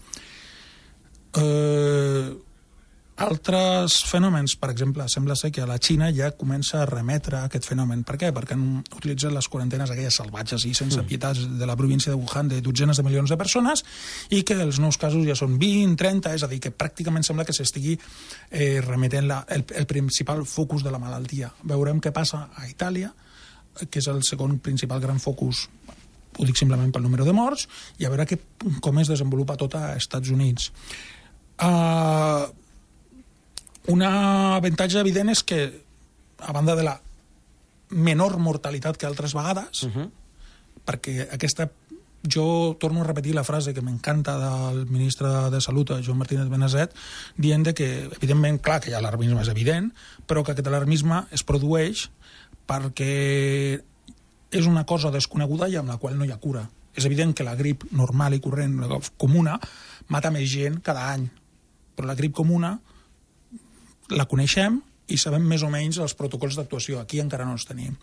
Eh, 1.37 2.35
altres 3.17 3.95
fenòmens, 4.05 4.53
per 4.61 4.69
exemple, 4.69 5.07
sembla 5.09 5.33
ser 5.35 5.49
que 5.49 5.63
a 5.63 5.67
la 5.69 5.79
Xina 5.81 6.11
ja 6.13 6.29
comença 6.37 6.83
a 6.83 6.85
remetre 6.85 7.39
aquest 7.39 7.65
fenomen. 7.65 8.03
Per 8.05 8.13
què? 8.21 8.29
Perquè 8.33 8.53
han 8.53 8.83
utilitzat 8.83 9.33
les 9.33 9.47
quarantenes 9.49 9.89
aquelles 9.89 10.19
salvatges 10.21 10.67
i 10.69 10.75
sense 10.77 10.99
mm. 11.01 11.09
pietats 11.09 11.41
de 11.57 11.65
la 11.65 11.75
província 11.79 12.13
de 12.13 12.19
Wuhan 12.19 12.51
de 12.51 12.61
dotzenes 12.61 13.01
de 13.01 13.05
milions 13.07 13.33
de 13.33 13.39
persones 13.41 13.81
i 14.29 14.43
que 14.45 14.59
els 14.61 14.77
nous 14.83 15.01
casos 15.01 15.25
ja 15.25 15.37
són 15.39 15.57
20, 15.57 15.97
30, 15.97 16.35
és 16.37 16.45
a 16.45 16.51
dir, 16.51 16.61
que 16.61 16.73
pràcticament 16.73 17.25
sembla 17.25 17.47
que 17.47 17.57
s'estigui 17.57 17.97
eh, 17.97 18.85
remetent 18.85 19.25
la, 19.25 19.41
el, 19.49 19.65
el 19.73 19.89
principal 19.89 20.45
focus 20.45 20.85
de 20.85 20.93
la 20.93 21.01
malaltia. 21.01 21.49
Veurem 21.65 21.97
què 21.97 22.13
passa 22.13 22.51
a 22.53 22.69
Itàlia, 22.69 23.09
que 23.89 23.97
és 23.97 24.13
el 24.13 24.21
segon 24.29 24.59
principal 24.61 25.01
gran 25.01 25.17
focus 25.21 25.65
ho 26.37 26.45
dic 26.45 26.57
simplement 26.59 26.91
pel 26.93 27.01
número 27.01 27.25
de 27.25 27.33
morts, 27.33 27.65
i 27.97 28.05
a 28.05 28.11
veure 28.13 28.27
que, 28.29 28.37
com 28.85 28.99
es 29.01 29.09
desenvolupa 29.09 29.57
tot 29.57 29.73
a 29.77 29.95
Estats 29.97 30.29
Units. 30.29 30.69
Uh, 31.57 32.45
un 33.87 34.03
avantatge 34.03 34.99
evident 35.01 35.31
és 35.33 35.43
que, 35.47 35.61
a 36.37 36.53
banda 36.53 36.75
de 36.77 36.85
la 36.85 36.97
menor 37.89 38.37
mortalitat 38.37 38.97
que 38.99 39.07
altres 39.07 39.33
vegades, 39.33 39.83
uh 39.83 39.91
-huh. 39.93 40.09
perquè 40.85 41.27
aquesta 41.31 41.69
jo 42.27 42.75
torno 42.79 43.01
a 43.01 43.07
repetir 43.07 43.33
la 43.35 43.43
frase 43.43 43.73
que 43.73 43.81
m'encanta 43.81 44.37
del 44.37 44.85
ministre 44.85 45.27
de 45.49 45.61
Salut, 45.61 45.91
Joan 46.03 46.17
Martínez 46.17 46.49
Benazet, 46.49 46.93
dient 47.37 47.73
que, 47.73 48.09
evidentment, 48.17 48.59
clar 48.61 48.81
que 48.81 48.89
hi 48.89 48.93
ha 48.93 48.97
alarmisme, 48.97 49.41
és 49.41 49.47
evident, 49.47 49.93
però 50.27 50.43
que 50.43 50.51
aquest 50.51 50.67
alarmisme 50.67 51.25
es 51.31 51.43
produeix 51.43 52.09
perquè 52.67 53.81
és 54.51 54.65
una 54.65 54.85
cosa 54.85 55.11
desconeguda 55.11 55.69
i 55.69 55.75
amb 55.75 55.89
la 55.89 55.97
qual 55.97 56.17
no 56.17 56.25
hi 56.25 56.31
ha 56.31 56.39
cura. 56.39 56.69
És 56.95 57.05
evident 57.05 57.33
que 57.33 57.43
la 57.43 57.55
grip 57.55 57.83
normal 57.91 58.33
i 58.33 58.39
corrent, 58.39 58.79
la 58.79 58.99
comuna, 59.17 59.59
mata 60.07 60.31
més 60.31 60.49
gent 60.49 60.81
cada 60.81 61.11
any, 61.13 61.29
però 61.97 62.07
la 62.11 62.17
grip 62.17 62.35
comuna 62.37 62.75
la 64.13 64.27
coneixem 64.29 64.77
i 65.11 65.17
sabem 65.17 65.45
més 65.47 65.63
o 65.63 65.71
menys 65.71 65.97
els 66.03 66.13
protocols 66.19 66.57
d'actuació. 66.59 67.01
Aquí 67.01 67.19
encara 67.23 67.47
no 67.47 67.55
els 67.57 67.65
tenim. 67.67 67.95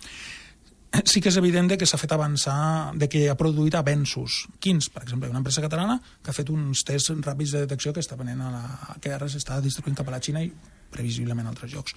Sí 1.10 1.18
que 1.20 1.30
és 1.32 1.36
evident 1.40 1.72
que 1.74 1.86
s'ha 1.90 1.98
fet 1.98 2.12
avançar, 2.14 2.94
de 2.94 3.08
que 3.10 3.24
ha 3.30 3.34
produït 3.38 3.74
avenços. 3.74 4.44
Quins? 4.62 4.88
Per 4.94 5.02
exemple, 5.02 5.30
una 5.30 5.40
empresa 5.42 5.62
catalana 5.64 5.98
que 6.22 6.30
ha 6.30 6.36
fet 6.36 6.52
uns 6.54 6.84
tests 6.86 7.10
ràpids 7.18 7.54
de 7.56 7.64
detecció 7.64 7.92
que 7.92 8.02
està 8.04 8.18
venent 8.18 8.44
a 8.44 8.50
la, 8.52 8.62
que 9.02 9.10
ara 9.14 9.26
s'està 9.30 9.58
distribuint 9.64 9.98
cap 9.98 10.10
a 10.10 10.14
la 10.14 10.22
Xina 10.22 10.44
i 10.44 10.52
previsiblement 10.94 11.48
a 11.48 11.54
altres 11.54 11.74
llocs. 11.74 11.96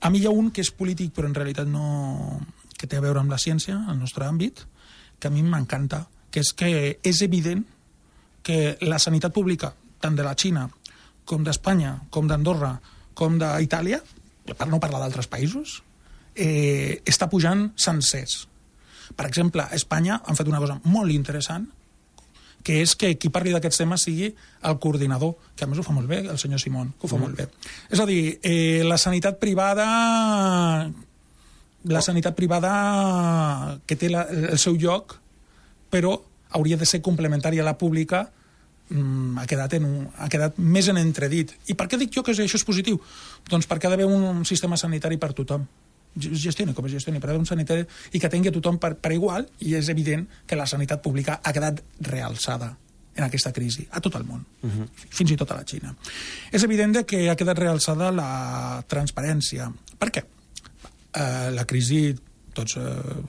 A 0.00 0.10
mi 0.10 0.20
hi 0.20 0.26
ha 0.26 0.34
un 0.34 0.50
que 0.50 0.64
és 0.64 0.72
polític, 0.74 1.14
però 1.14 1.30
en 1.30 1.38
realitat 1.38 1.70
no... 1.70 2.40
que 2.76 2.88
té 2.90 2.98
a 2.98 3.04
veure 3.04 3.22
amb 3.22 3.30
la 3.32 3.38
ciència, 3.38 3.78
el 3.88 4.00
nostre 4.00 4.26
àmbit, 4.26 4.66
que 5.18 5.30
a 5.30 5.32
mi 5.32 5.46
m'encanta, 5.46 6.02
que 6.30 6.42
és 6.42 6.50
que 6.52 6.70
és 7.00 7.22
evident 7.24 7.62
que 8.44 8.76
la 8.82 8.98
sanitat 8.98 9.32
pública, 9.32 9.72
tant 10.02 10.18
de 10.18 10.26
la 10.26 10.34
Xina 10.36 10.66
com 11.26 11.44
d'Espanya, 11.44 11.96
com 12.14 12.28
d'Andorra, 12.30 12.76
com 13.18 13.38
d'Itàlia, 13.40 14.00
per 14.46 14.68
no 14.70 14.80
parlar 14.82 15.02
d'altres 15.02 15.28
països, 15.30 15.80
eh, 16.34 17.02
està 17.04 17.28
pujant 17.32 17.70
sencers. 17.76 18.46
Per 19.16 19.26
exemple, 19.26 19.64
a 19.64 19.74
Espanya 19.74 20.20
han 20.24 20.38
fet 20.38 20.48
una 20.50 20.62
cosa 20.62 20.78
molt 20.84 21.12
interessant, 21.14 21.66
que 22.66 22.80
és 22.82 22.96
que 22.98 23.12
qui 23.14 23.30
parli 23.30 23.52
d'aquests 23.54 23.78
temes 23.78 24.02
sigui 24.08 24.32
el 24.66 24.78
coordinador, 24.82 25.36
que 25.54 25.64
a 25.64 25.68
més 25.70 25.78
ho 25.78 25.84
fa 25.86 25.94
molt 25.94 26.10
bé, 26.10 26.24
el 26.26 26.38
senyor 26.38 26.58
Simón, 26.58 26.94
que 26.98 27.06
ho 27.06 27.10
fa 27.10 27.18
mm. 27.18 27.22
molt 27.22 27.38
bé. 27.38 27.46
És 27.94 28.02
a 28.02 28.06
dir, 28.08 28.38
eh, 28.42 28.82
la 28.86 28.98
sanitat 28.98 29.38
privada 29.42 29.86
la 31.86 32.02
sanitat 32.02 32.34
privada 32.34 33.78
que 33.86 33.94
té 33.94 34.10
la, 34.10 34.24
el 34.26 34.58
seu 34.58 34.74
lloc, 34.74 35.14
però 35.90 36.16
hauria 36.58 36.78
de 36.80 36.88
ser 36.88 37.02
complementària 37.04 37.62
a 37.62 37.68
la 37.68 37.76
pública 37.78 38.26
mm, 38.90 39.38
ha, 39.38 39.46
quedat 39.46 39.74
en 39.78 39.84
un, 39.84 40.06
ha 40.16 40.28
quedat 40.28 40.58
més 40.58 40.88
en 40.88 41.00
entredit. 41.00 41.54
I 41.66 41.74
per 41.74 41.88
què 41.88 41.98
dic 41.98 42.12
jo 42.14 42.22
que 42.22 42.32
això 42.34 42.44
és 42.44 42.64
positiu? 42.66 43.00
Doncs 43.50 43.66
perquè 43.66 43.88
ha 43.88 43.94
d'haver 43.94 44.06
un 44.06 44.44
sistema 44.44 44.76
sanitari 44.76 45.18
per 45.18 45.32
tothom 45.32 45.66
gestioni 46.16 46.72
com 46.72 46.86
es 46.88 46.92
gestioni, 46.96 47.20
per 47.20 47.30
haver 47.30 47.40
un 47.40 47.46
sanitari 47.46 47.84
i 48.12 48.20
que 48.20 48.30
tingui 48.32 48.52
tothom 48.54 48.78
per, 48.80 48.94
per 48.96 49.12
igual, 49.12 49.46
i 49.60 49.74
és 49.76 49.90
evident 49.92 50.24
que 50.48 50.56
la 50.56 50.66
sanitat 50.66 51.02
pública 51.04 51.40
ha 51.42 51.52
quedat 51.52 51.82
realçada 52.00 52.72
en 53.16 53.24
aquesta 53.24 53.52
crisi, 53.52 53.86
a 53.90 54.00
tot 54.04 54.16
el 54.18 54.24
món, 54.24 54.44
uh 54.62 54.70
-huh. 54.70 54.88
fins 55.08 55.30
i 55.30 55.36
tot 55.36 55.50
a 55.50 55.56
la 55.56 55.64
Xina. 55.64 55.94
És 56.52 56.62
evident 56.62 57.04
que 57.06 57.30
ha 57.30 57.36
quedat 57.36 57.58
realçada 57.58 58.10
la 58.12 58.84
transparència. 58.86 59.72
Per 59.98 60.10
què? 60.10 60.24
Eh, 61.14 61.50
la 61.50 61.64
crisi 61.64 62.14
tots 62.56 62.78
eh, 62.80 62.84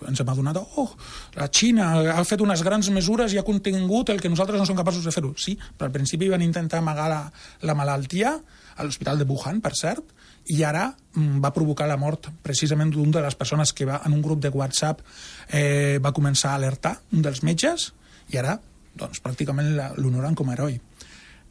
ens 0.09 0.21
hem 0.23 0.31
adonat, 0.31 0.59
oh, 0.79 0.89
la 1.37 1.49
Xina 1.51 1.89
ha 2.15 2.23
fet 2.27 2.41
unes 2.43 2.63
grans 2.65 2.89
mesures 2.95 3.33
i 3.33 3.41
ha 3.41 3.45
contingut 3.47 4.13
el 4.13 4.21
que 4.23 4.31
nosaltres 4.31 4.61
no 4.61 4.67
som 4.69 4.79
capaços 4.79 5.05
de 5.05 5.13
fer-ho. 5.13 5.33
Sí, 5.37 5.57
però 5.77 5.91
al 5.91 5.95
principi 5.95 6.31
van 6.31 6.45
intentar 6.45 6.81
amagar 6.81 7.09
la, 7.11 7.23
la 7.67 7.75
malaltia 7.77 8.37
a 8.77 8.85
l'hospital 8.85 9.19
de 9.19 9.27
Wuhan, 9.27 9.61
per 9.61 9.73
cert, 9.75 10.15
i 10.53 10.61
ara 10.63 10.87
mm, 10.89 11.41
va 11.43 11.51
provocar 11.55 11.89
la 11.89 11.99
mort 11.99 12.29
precisament 12.43 12.93
d'un 12.93 13.11
de 13.11 13.23
les 13.23 13.35
persones 13.35 13.73
que 13.75 13.87
va 13.89 14.01
en 14.07 14.15
un 14.15 14.23
grup 14.23 14.39
de 14.43 14.51
WhatsApp 14.53 15.03
eh, 15.51 15.99
va 16.03 16.13
començar 16.15 16.53
a 16.53 16.61
alertar, 16.61 16.97
un 17.11 17.25
dels 17.25 17.43
metges, 17.43 17.91
i 18.31 18.39
ara 18.39 18.57
doncs, 18.97 19.21
pràcticament 19.23 19.75
l'honoren 19.99 20.35
com 20.35 20.49
a 20.49 20.55
heroi. 20.55 20.79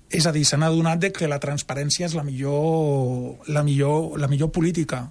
És 0.06 0.26
a 0.26 0.33
dir, 0.35 0.45
s'han 0.47 0.62
adonat 0.62 1.00
de 1.02 1.11
que 1.14 1.28
la 1.28 1.40
transparència 1.42 2.06
és 2.06 2.14
la 2.14 2.23
millor, 2.26 3.47
la 3.50 3.62
millor, 3.66 4.14
la 4.23 4.30
millor 4.30 4.52
política. 4.54 5.02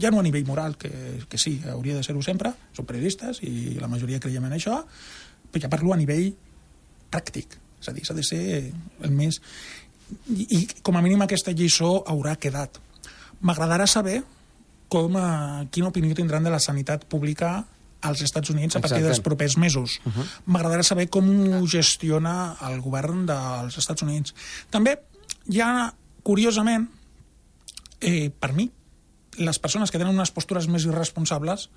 Ja 0.00 0.10
no 0.12 0.20
a 0.20 0.24
nivell 0.26 0.46
moral, 0.46 0.76
que, 0.76 0.90
que 1.28 1.38
sí, 1.40 1.56
hauria 1.72 1.96
de 1.96 2.04
ser-ho 2.04 2.22
sempre, 2.22 2.52
són 2.76 2.88
periodistes 2.88 3.40
i 3.46 3.78
la 3.80 3.88
majoria 3.88 4.20
creiem 4.20 4.44
en 4.44 4.56
això, 4.58 4.82
però 5.50 5.62
ja 5.64 5.72
parlo 5.72 5.94
a 5.94 6.00
nivell 6.00 6.34
pràctic. 7.12 7.56
És 7.80 7.88
a 7.88 7.94
dir, 7.96 8.04
s'ha 8.04 8.16
de 8.16 8.24
ser 8.26 8.42
el 9.06 9.14
més... 9.14 9.40
I, 10.30 10.44
I 10.44 10.58
com 10.86 10.96
a 10.96 11.02
mínim 11.02 11.22
aquesta 11.24 11.54
lliçó 11.56 12.02
haurà 12.06 12.36
quedat. 12.38 12.78
M'agradarà 13.40 13.88
saber 13.90 14.20
com, 14.92 15.16
eh, 15.18 15.66
quina 15.74 15.88
opinió 15.88 16.14
tindran 16.14 16.44
de 16.46 16.52
la 16.52 16.60
sanitat 16.62 17.04
pública 17.10 17.64
als 18.06 18.22
Estats 18.22 18.52
Units 18.52 18.76
a 18.76 18.80
partir 18.80 19.00
Exacte. 19.00 19.08
dels 19.08 19.24
propers 19.24 19.56
mesos. 19.56 20.00
Uh 20.04 20.12
-huh. 20.12 20.26
M'agradarà 20.46 20.82
saber 20.82 21.08
com 21.08 21.26
ho 21.28 21.66
gestiona 21.66 22.56
el 22.68 22.80
govern 22.80 23.26
dels 23.26 23.78
Estats 23.78 24.02
Units. 24.02 24.34
També 24.70 24.98
hi 25.48 25.60
ha, 25.60 25.92
curiosament, 26.22 26.88
eh, 28.00 28.30
per 28.30 28.52
mi, 28.52 28.70
les 29.38 29.58
persones 29.58 29.90
que 29.90 29.98
tenen 29.98 30.14
unes 30.14 30.32
postures 30.34 30.68
més 30.68 30.86
irresponsables 30.88 31.68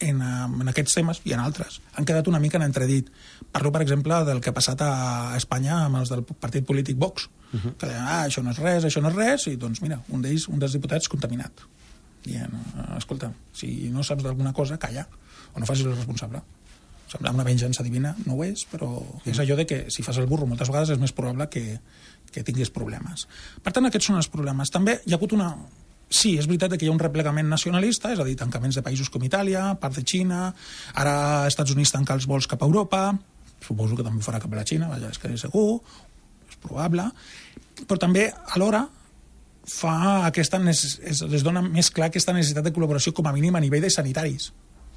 en, 0.00 0.22
eh, 0.22 0.44
en 0.62 0.72
aquests 0.72 0.96
temes 0.96 1.20
i 1.28 1.34
en 1.36 1.42
altres 1.44 1.80
han 1.94 2.06
quedat 2.08 2.28
una 2.28 2.40
mica 2.40 2.58
en 2.58 2.64
entredit. 2.66 3.10
Parlo, 3.52 3.72
per 3.72 3.82
exemple, 3.82 4.22
del 4.24 4.40
que 4.40 4.50
ha 4.50 4.56
passat 4.56 4.82
a 4.86 5.36
Espanya 5.36 5.84
amb 5.86 6.00
els 6.00 6.12
del 6.12 6.24
partit 6.24 6.66
polític 6.66 6.96
Vox, 6.98 7.28
uh 7.52 7.58
-huh. 7.58 7.74
que 7.76 7.86
deien, 7.86 8.02
ah, 8.02 8.26
això 8.26 8.42
no 8.42 8.50
és 8.50 8.58
res, 8.58 8.84
això 8.84 9.02
no 9.02 9.10
és 9.10 9.14
res, 9.14 9.46
i 9.46 9.56
doncs 9.56 9.82
mira, 9.82 10.00
un 10.08 10.22
d'ells, 10.22 10.48
un 10.48 10.58
dels 10.58 10.72
diputats, 10.72 11.08
contaminat. 11.08 11.52
Dient, 12.24 12.52
"Eh, 12.52 12.96
escolta, 12.98 13.32
si 13.52 13.88
no 13.90 14.02
saps 14.02 14.22
d'alguna 14.22 14.52
cosa, 14.52 14.78
calla, 14.78 15.06
o 15.54 15.60
no 15.60 15.66
facis 15.66 15.86
el 15.86 15.96
responsable. 15.96 16.42
Sembla 17.10 17.32
una 17.32 17.44
venjança 17.44 17.82
divina, 17.82 18.14
no 18.26 18.34
ho 18.34 18.44
és, 18.44 18.66
però 18.70 19.02
és 19.24 19.38
allò 19.38 19.56
de 19.56 19.66
que 19.66 19.90
si 19.90 20.02
fas 20.02 20.18
el 20.18 20.26
burro 20.26 20.46
moltes 20.46 20.68
vegades 20.68 20.90
és 20.90 20.98
més 20.98 21.12
probable 21.12 21.48
que, 21.48 21.80
que 22.30 22.44
tinguis 22.46 22.70
problemes. 22.70 23.26
Per 23.62 23.72
tant, 23.72 23.86
aquests 23.86 24.06
són 24.06 24.16
els 24.16 24.28
problemes. 24.28 24.70
També 24.70 25.00
hi 25.04 25.12
ha 25.12 25.16
hagut 25.18 25.32
una... 25.32 25.56
Sí, 26.10 26.34
és 26.34 26.48
veritat 26.50 26.74
que 26.74 26.82
hi 26.84 26.90
ha 26.90 26.94
un 26.94 26.98
replegament 26.98 27.46
nacionalista, 27.46 28.10
és 28.10 28.18
a 28.18 28.26
dir, 28.26 28.34
tancaments 28.38 28.74
de 28.74 28.82
països 28.82 29.08
com 29.14 29.22
Itàlia, 29.22 29.68
part 29.78 29.94
de 29.94 30.02
Xina, 30.02 30.48
ara 30.98 31.12
els 31.44 31.54
Estats 31.54 31.70
Units 31.76 31.92
tanca 31.94 32.16
els 32.18 32.26
vols 32.26 32.50
cap 32.50 32.64
a 32.64 32.66
Europa, 32.66 33.04
suposo 33.62 33.94
que 33.94 34.06
també 34.06 34.18
ho 34.18 34.26
farà 34.26 34.40
cap 34.42 34.50
a 34.50 34.58
la 34.58 34.66
Xina, 34.66 34.88
vaja, 34.90 35.12
és 35.14 35.22
que 35.22 35.30
és 35.30 35.44
segur, 35.46 35.78
és 36.50 36.58
probable, 36.64 37.06
però 37.86 38.00
també 38.02 38.26
alhora 38.56 38.82
fa 39.70 40.26
aquesta 40.26 40.58
es, 40.72 40.98
es 41.06 41.44
dona 41.46 41.62
més 41.62 41.92
clar 41.94 42.08
aquesta 42.10 42.34
necessitat 42.34 42.66
de 42.66 42.72
col·laboració 42.74 43.14
com 43.14 43.28
a 43.30 43.34
mínim 43.36 43.54
a 43.54 43.62
nivell 43.62 43.84
de 43.84 43.90
sanitaris. 43.92 44.50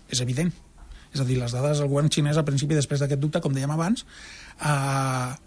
És 0.09 0.21
evident. 0.23 0.49
És 1.13 1.21
a 1.21 1.27
dir, 1.27 1.37
les 1.37 1.53
dades 1.53 1.77
del 1.77 1.91
govern 1.91 2.09
xinès 2.09 2.39
al 2.39 2.47
principi, 2.47 2.73
després 2.73 3.03
d'aquest 3.03 3.21
dubte, 3.21 3.41
com 3.43 3.53
dèiem 3.53 3.69
abans, 3.69 4.01
ha, 4.65 5.37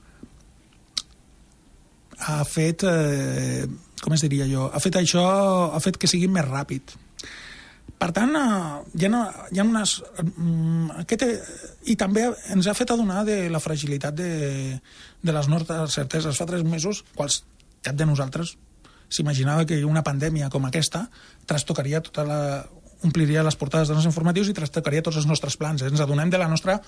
ha 2.28 2.38
fet, 2.46 2.86
eh, 2.86 3.66
com 4.06 4.14
es 4.14 4.22
diria 4.22 4.46
jo, 4.46 4.68
ha 4.70 4.78
fet 4.78 5.00
això, 5.00 5.26
ha 5.74 5.82
fet 5.82 5.98
que 5.98 6.06
sigui 6.06 6.28
més 6.30 6.46
ràpid. 6.46 6.94
Per 7.98 8.10
tant, 8.14 8.36
eh, 8.38 9.00
hi 9.00 9.08
ha, 9.08 9.22
hi 9.50 9.58
ha 9.58 9.64
unes... 9.64 9.96
mm, 10.22 11.00
Aquest, 11.02 11.24
eh, 11.26 11.66
I 11.90 11.96
també 11.98 12.28
ens 12.54 12.68
ha 12.70 12.74
fet 12.76 12.92
adonar 12.94 13.24
de 13.26 13.48
la 13.50 13.62
fragilitat 13.62 14.14
de, 14.14 14.30
de 15.22 15.34
les 15.34 15.48
nostres 15.50 15.96
certeses. 15.98 16.38
Fa 16.38 16.46
tres 16.46 16.62
mesos, 16.62 17.02
quals, 17.16 17.40
cap 17.82 17.98
de 17.98 18.06
nosaltres 18.06 18.54
s'imaginava 19.08 19.66
que 19.66 19.84
una 19.86 20.02
pandèmia 20.06 20.50
com 20.50 20.64
aquesta 20.66 21.04
trastocaria 21.46 22.00
tota 22.02 22.24
la 22.26 22.40
ompliria 23.06 23.44
les 23.46 23.58
portades 23.58 23.90
dels 23.92 24.06
informatius 24.08 24.50
i 24.50 24.56
trastocaria 24.56 25.04
tots 25.04 25.20
els 25.20 25.28
nostres 25.30 25.58
plans. 25.60 25.82
Ens 25.86 26.02
adonem 26.02 26.30
de 26.32 26.40
la 26.40 26.48
nostra 26.50 26.78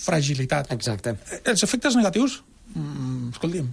fragilitat. 0.00 0.72
Exacte. 0.72 1.16
Els 1.44 1.64
efectes 1.66 1.96
negatius, 1.98 2.40
mm, 2.74 3.32
escolti'm, 3.34 3.72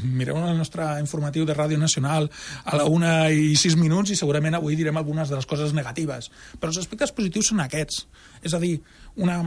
mireu 0.00 0.38
el 0.40 0.56
nostre 0.58 0.86
informatiu 1.00 1.46
de 1.48 1.56
Ràdio 1.56 1.78
Nacional 1.80 2.30
a 2.64 2.78
la 2.80 2.88
una 2.88 3.12
i 3.30 3.54
sis 3.60 3.76
minuts 3.78 4.12
i 4.12 4.18
segurament 4.18 4.56
avui 4.58 4.76
direm 4.78 4.96
algunes 4.98 5.30
de 5.30 5.38
les 5.38 5.46
coses 5.48 5.74
negatives. 5.76 6.30
Però 6.58 6.72
els 6.72 6.80
aspectes 6.82 7.14
positius 7.14 7.52
són 7.52 7.62
aquests. 7.64 8.06
És 8.42 8.54
a 8.54 8.62
dir, 8.62 8.78
una... 9.16 9.40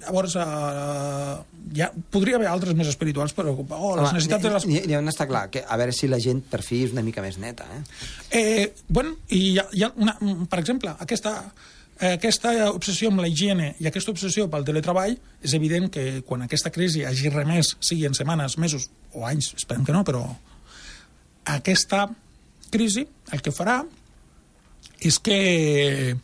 Llavors, 0.00 0.32
eh, 0.40 1.32
ja, 1.76 1.90
podria 2.08 2.38
haver 2.38 2.46
altres 2.48 2.72
més 2.72 2.88
espirituals, 2.88 3.34
però 3.36 3.52
oh, 3.52 3.90
les 3.98 4.14
necessitats 4.14 4.46
de 4.46 4.52
les... 4.54 4.64
N'hi 4.64 4.78
n'hi 4.88 4.96
ha 4.96 5.00
un 5.02 5.12
està 5.12 5.26
clar, 5.28 5.42
que 5.52 5.60
a 5.60 5.76
veure 5.76 5.92
si 5.92 6.08
la 6.08 6.16
gent 6.24 6.40
per 6.48 6.62
fi 6.64 6.78
és 6.86 6.94
una 6.94 7.04
mica 7.04 7.20
més 7.20 7.36
neta, 7.36 7.66
eh? 7.68 7.82
Eh, 8.38 8.64
bueno, 8.88 9.12
i 9.28 9.42
hi 9.50 9.58
ha, 9.60 9.66
hi 9.76 9.84
ha 9.84 9.90
una, 10.00 10.16
per 10.48 10.62
exemple, 10.62 10.94
aquesta, 11.04 11.34
aquesta 12.00 12.70
obsessió 12.72 13.10
amb 13.10 13.20
la 13.20 13.28
higiene 13.28 13.74
i 13.80 13.88
aquesta 13.88 14.12
obsessió 14.14 14.46
pel 14.48 14.64
teletreball, 14.64 15.16
és 15.44 15.54
evident 15.56 15.90
que 15.92 16.22
quan 16.26 16.42
aquesta 16.46 16.72
crisi 16.72 17.04
hagi 17.04 17.28
remès, 17.32 17.74
sigui 17.80 18.06
en 18.08 18.16
setmanes, 18.16 18.56
mesos 18.58 18.88
o 19.12 19.26
anys, 19.28 19.52
esperem 19.58 19.84
que 19.84 19.92
no, 19.92 20.04
però 20.04 20.24
aquesta 21.56 22.06
crisi 22.70 23.04
el 23.34 23.42
que 23.44 23.52
farà 23.52 23.82
és 25.00 25.18
que 25.20 25.38
eh, 26.14 26.16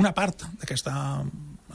una 0.00 0.12
part 0.16 0.46
d'aquesta 0.58 1.22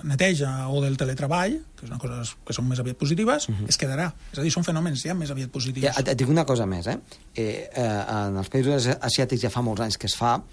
neteja 0.06 0.68
o 0.70 0.82
del 0.84 0.98
teletreball, 1.00 1.56
que 1.80 1.88
són 1.88 2.00
coses 2.02 2.36
que 2.46 2.54
són 2.54 2.68
més 2.70 2.80
aviat 2.82 2.98
positives, 3.00 3.48
uh 3.50 3.56
-huh. 3.56 3.70
es 3.70 3.78
quedarà. 3.80 4.12
És 4.32 4.40
a 4.40 4.42
dir, 4.42 4.52
són 4.52 4.64
fenòmens 4.64 5.02
ja 5.02 5.14
més 5.14 5.32
aviat 5.32 5.50
positius. 5.50 5.86
Ja, 5.86 5.94
et, 6.00 6.08
et 6.08 6.18
dic 6.18 6.30
una 6.30 6.46
cosa 6.46 6.66
més, 6.66 6.88
eh? 6.88 6.98
eh, 7.34 7.70
eh 7.74 8.28
en 8.28 8.38
els 8.38 8.50
països 8.50 8.88
asiàtics 9.02 9.42
ja 9.42 9.50
fa 9.50 9.62
molts 9.62 9.82
anys 9.82 9.98
que 9.98 10.08
es 10.08 10.16
fa, 10.16 10.44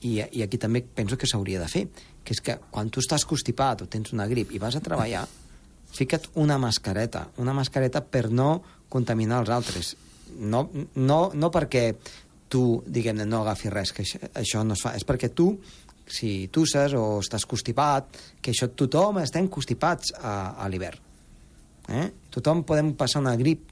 i, 0.00 0.16
i 0.20 0.42
aquí 0.44 0.58
també 0.60 0.82
penso 0.82 1.18
que 1.20 1.28
s'hauria 1.28 1.60
de 1.60 1.68
fer, 1.68 1.84
que 2.24 2.34
és 2.36 2.40
que 2.44 2.56
quan 2.70 2.90
tu 2.92 3.02
estàs 3.02 3.26
constipat 3.28 3.84
o 3.84 3.88
tens 3.90 4.14
una 4.16 4.28
grip 4.30 4.52
i 4.54 4.60
vas 4.62 4.76
a 4.76 4.84
treballar, 4.84 5.26
fica't 5.92 6.30
una 6.40 6.58
mascareta, 6.58 7.26
una 7.42 7.54
mascareta 7.56 8.00
per 8.00 8.28
no 8.30 8.62
contaminar 8.88 9.42
els 9.42 9.52
altres. 9.54 9.94
No, 10.40 10.68
no, 10.94 11.20
no 11.34 11.50
perquè 11.52 11.84
tu, 12.50 12.82
diguem-ne, 12.86 13.26
no 13.26 13.42
agafis 13.44 13.72
res, 13.72 13.92
que 13.94 14.04
això, 14.06 14.20
això 14.40 14.64
no 14.66 14.76
es 14.78 14.82
fa, 14.84 14.94
és 14.98 15.06
perquè 15.06 15.30
tu 15.34 15.52
si 16.10 16.48
tusses 16.50 16.94
o 16.98 17.20
estàs 17.22 17.46
constipat, 17.46 18.16
que 18.42 18.50
això 18.50 18.66
tothom 18.74 19.20
estem 19.22 19.46
constipats 19.52 20.14
a, 20.18 20.56
a 20.58 20.66
l'hivern. 20.70 20.98
Eh? 21.90 22.06
Tothom 22.34 22.64
podem 22.66 22.94
passar 22.98 23.22
una 23.22 23.36
grip 23.38 23.68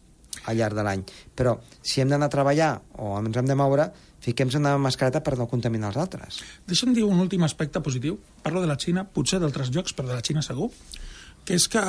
al 0.47 0.59
llarg 0.59 0.79
de 0.79 0.85
l'any, 0.87 1.03
però 1.35 1.57
si 1.83 2.01
hem 2.01 2.12
d'anar 2.12 2.29
a 2.31 2.35
treballar 2.35 2.71
o 3.03 3.17
ens 3.19 3.41
hem 3.41 3.49
de 3.49 3.57
moure, 3.59 3.88
fiquem 4.25 4.51
una 4.59 4.77
mascareta 4.79 5.23
per 5.25 5.37
no 5.39 5.47
contaminar 5.51 5.93
els 5.93 6.01
altres. 6.03 6.41
Deixa'm 6.69 6.95
dir 6.95 7.05
un 7.07 7.21
últim 7.23 7.45
aspecte 7.47 7.81
positiu. 7.81 8.19
Parlo 8.43 8.61
de 8.61 8.71
la 8.71 8.77
Xina, 8.77 9.05
potser 9.05 9.41
d'altres 9.41 9.71
llocs, 9.75 9.95
però 9.95 10.11
de 10.11 10.19
la 10.19 10.25
Xina 10.25 10.43
segur, 10.43 10.71
que 11.45 11.57
és 11.57 11.69
que, 11.71 11.83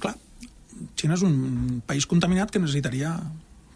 clar, 0.00 0.14
Xina 0.98 1.14
és 1.14 1.22
un 1.22 1.82
país 1.86 2.06
contaminat 2.10 2.50
que 2.50 2.62
necessitaria 2.62 3.14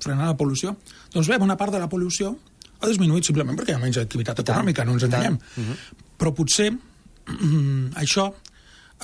frenar 0.03 0.31
la 0.31 0.37
pol·lució. 0.39 0.75
Doncs 1.13 1.29
bé, 1.31 1.39
bona 1.39 1.59
part 1.59 1.75
de 1.75 1.83
la 1.83 1.91
pol·lució 1.91 2.33
ha 2.79 2.87
disminuït 2.87 3.27
simplement 3.27 3.59
perquè 3.59 3.75
hi 3.75 3.79
ha 3.79 3.83
menys 3.83 3.99
activitat 4.01 4.45
econòmica, 4.45 4.85
no 4.87 4.95
ens 4.95 5.03
tant. 5.05 5.15
enganyem. 5.15 5.39
Mhm. 5.57 6.05
Però 6.19 6.35
potser 6.35 6.71
això 8.03 8.29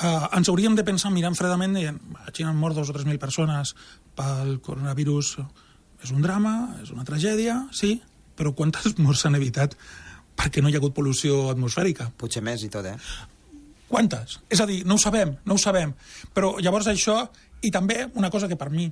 eh, 0.02 0.26
ens 0.38 0.48
hauríem 0.48 0.74
de 0.74 0.84
pensar 0.86 1.10
mirant 1.12 1.36
fredament 1.36 1.74
dient, 1.76 2.00
a 2.24 2.30
Xina 2.32 2.50
han 2.50 2.58
mort 2.58 2.74
dos 2.74 2.90
o 2.90 2.96
tres 2.96 3.06
mil 3.06 3.18
persones 3.18 3.74
pel 4.14 4.58
coronavirus 4.60 5.36
és 6.04 6.10
un 6.12 6.22
drama, 6.22 6.76
és 6.82 6.90
una 6.92 7.04
tragèdia, 7.04 7.68
sí, 7.72 7.96
però 8.38 8.54
quantes 8.56 8.98
morts 8.98 9.24
s'han 9.24 9.38
evitat 9.38 9.76
perquè 10.34 10.62
no 10.62 10.70
hi 10.70 10.74
ha 10.74 10.80
hagut 10.82 10.96
pol·lució 10.96 11.48
atmosfèrica? 11.52 12.10
Potser 12.18 12.42
més 12.42 12.64
i 12.66 12.70
tot, 12.72 12.86
eh? 12.90 12.96
Quantes? 13.88 14.40
És 14.50 14.60
a 14.60 14.66
dir, 14.66 14.82
no 14.88 14.96
ho 14.96 15.02
sabem, 15.02 15.36
no 15.46 15.54
ho 15.54 15.60
sabem. 15.60 15.92
Però 16.34 16.56
llavors 16.58 16.88
això, 16.90 17.20
i 17.62 17.70
també 17.70 18.08
una 18.18 18.30
cosa 18.32 18.48
que 18.50 18.58
per 18.58 18.70
mi, 18.72 18.88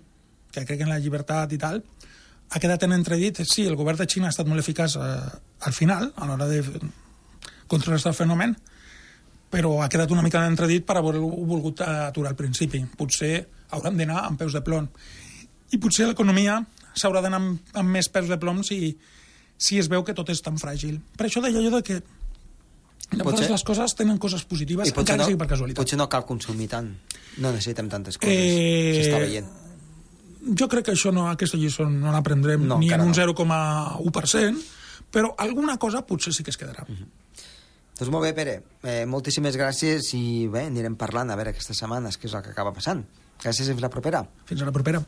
que 0.53 0.67
crec 0.69 0.85
en 0.85 0.93
la 0.93 1.01
llibertat 1.03 1.53
i 1.57 1.59
tal, 1.59 1.81
ha 2.53 2.61
quedat 2.61 2.85
en 2.85 2.93
entredit, 2.93 3.41
sí, 3.49 3.65
el 3.67 3.79
govern 3.81 3.99
de 3.99 4.07
Xina 4.07 4.29
ha 4.29 4.35
estat 4.35 4.49
molt 4.49 4.61
eficaç 4.61 4.99
eh, 5.01 5.07
al 5.67 5.73
final, 5.73 6.11
a 6.15 6.29
l'hora 6.29 6.47
de 6.51 6.61
contrarrestar 7.67 8.13
el 8.13 8.19
fenomen, 8.19 8.55
però 9.53 9.79
ha 9.83 9.89
quedat 9.93 10.13
una 10.13 10.25
mica 10.25 10.41
en 10.41 10.53
entredit 10.53 10.85
per 10.89 10.99
haver-ho 11.01 11.29
volgut 11.49 11.83
aturar 11.85 12.33
al 12.33 12.39
principi. 12.39 12.83
Potser 12.97 13.35
haurem 13.73 13.99
d'anar 13.99 14.27
amb 14.27 14.41
peus 14.41 14.55
de 14.57 14.63
plom. 14.65 14.89
I 15.73 15.81
potser 15.81 16.09
l'economia 16.09 16.59
s'haurà 16.97 17.21
d'anar 17.25 17.41
amb, 17.41 17.75
amb 17.81 17.97
més 17.97 18.09
peus 18.13 18.29
de 18.29 18.39
plom 18.41 18.63
si, 18.65 18.95
si 19.59 19.79
es 19.79 19.89
veu 19.89 20.03
que 20.05 20.15
tot 20.15 20.29
és 20.31 20.41
tan 20.43 20.57
fràgil. 20.59 21.01
Per 21.17 21.27
això 21.29 21.43
deia 21.43 21.61
jo 21.63 21.71
de 21.77 21.83
que 21.83 22.03
Llavors 23.13 23.35
Potser- 23.43 23.51
les 23.51 23.63
coses 23.63 23.95
tenen 23.95 24.17
coses 24.17 24.43
positives, 24.49 24.89
I 24.89 24.93
encara 24.97 25.19
no, 25.19 25.25
sigui 25.27 25.37
per 25.37 25.47
casualitat. 25.51 25.83
potser 25.83 25.99
no 25.99 26.09
cal 26.09 26.25
consumir 26.25 26.67
tant. 26.73 26.87
No 27.45 27.51
necessitem 27.53 27.87
tantes 27.93 28.17
coses. 28.17 28.33
Eh, 28.33 29.03
S'està 29.05 29.19
veient. 29.21 29.47
Jo 30.59 30.67
crec 30.67 30.87
que 30.87 30.93
això 30.93 31.13
no, 31.13 31.27
aquesta 31.29 31.59
lliçó 31.61 31.85
no 31.91 32.11
l'aprendrem 32.11 32.65
No, 32.67 32.79
ni 32.79 32.89
en 32.91 33.03
un 33.03 33.09
no. 33.09 33.15
0,1%, 33.15 34.57
però 35.13 35.35
alguna 35.37 35.77
cosa 35.77 36.07
potser 36.07 36.33
sí 36.33 36.43
que 36.43 36.51
es 36.51 36.57
quedarà. 36.57 36.87
Doncs 36.89 38.11
molt 38.11 38.25
bé, 38.25 38.33
Pere. 38.33 38.63
Eh, 38.83 39.05
moltíssimes 39.05 39.57
gràcies 39.61 40.09
i 40.17 40.49
bé, 40.49 40.65
anirem 40.71 40.97
parlant 40.97 41.31
a 41.31 41.37
veure 41.37 41.51
aquestes 41.53 41.77
setmanes 41.77 42.17
què 42.19 42.27
és 42.31 42.35
el 42.35 42.43
que 42.43 42.51
acaba 42.57 42.73
passant. 42.73 43.05
Gràcies 43.43 43.69
i 43.69 43.73
fins 43.75 43.83
la 43.83 43.91
propera. 43.91 44.25
Fins 44.49 44.63
a 44.63 44.65
la 44.65 44.73
propera. 44.73 45.05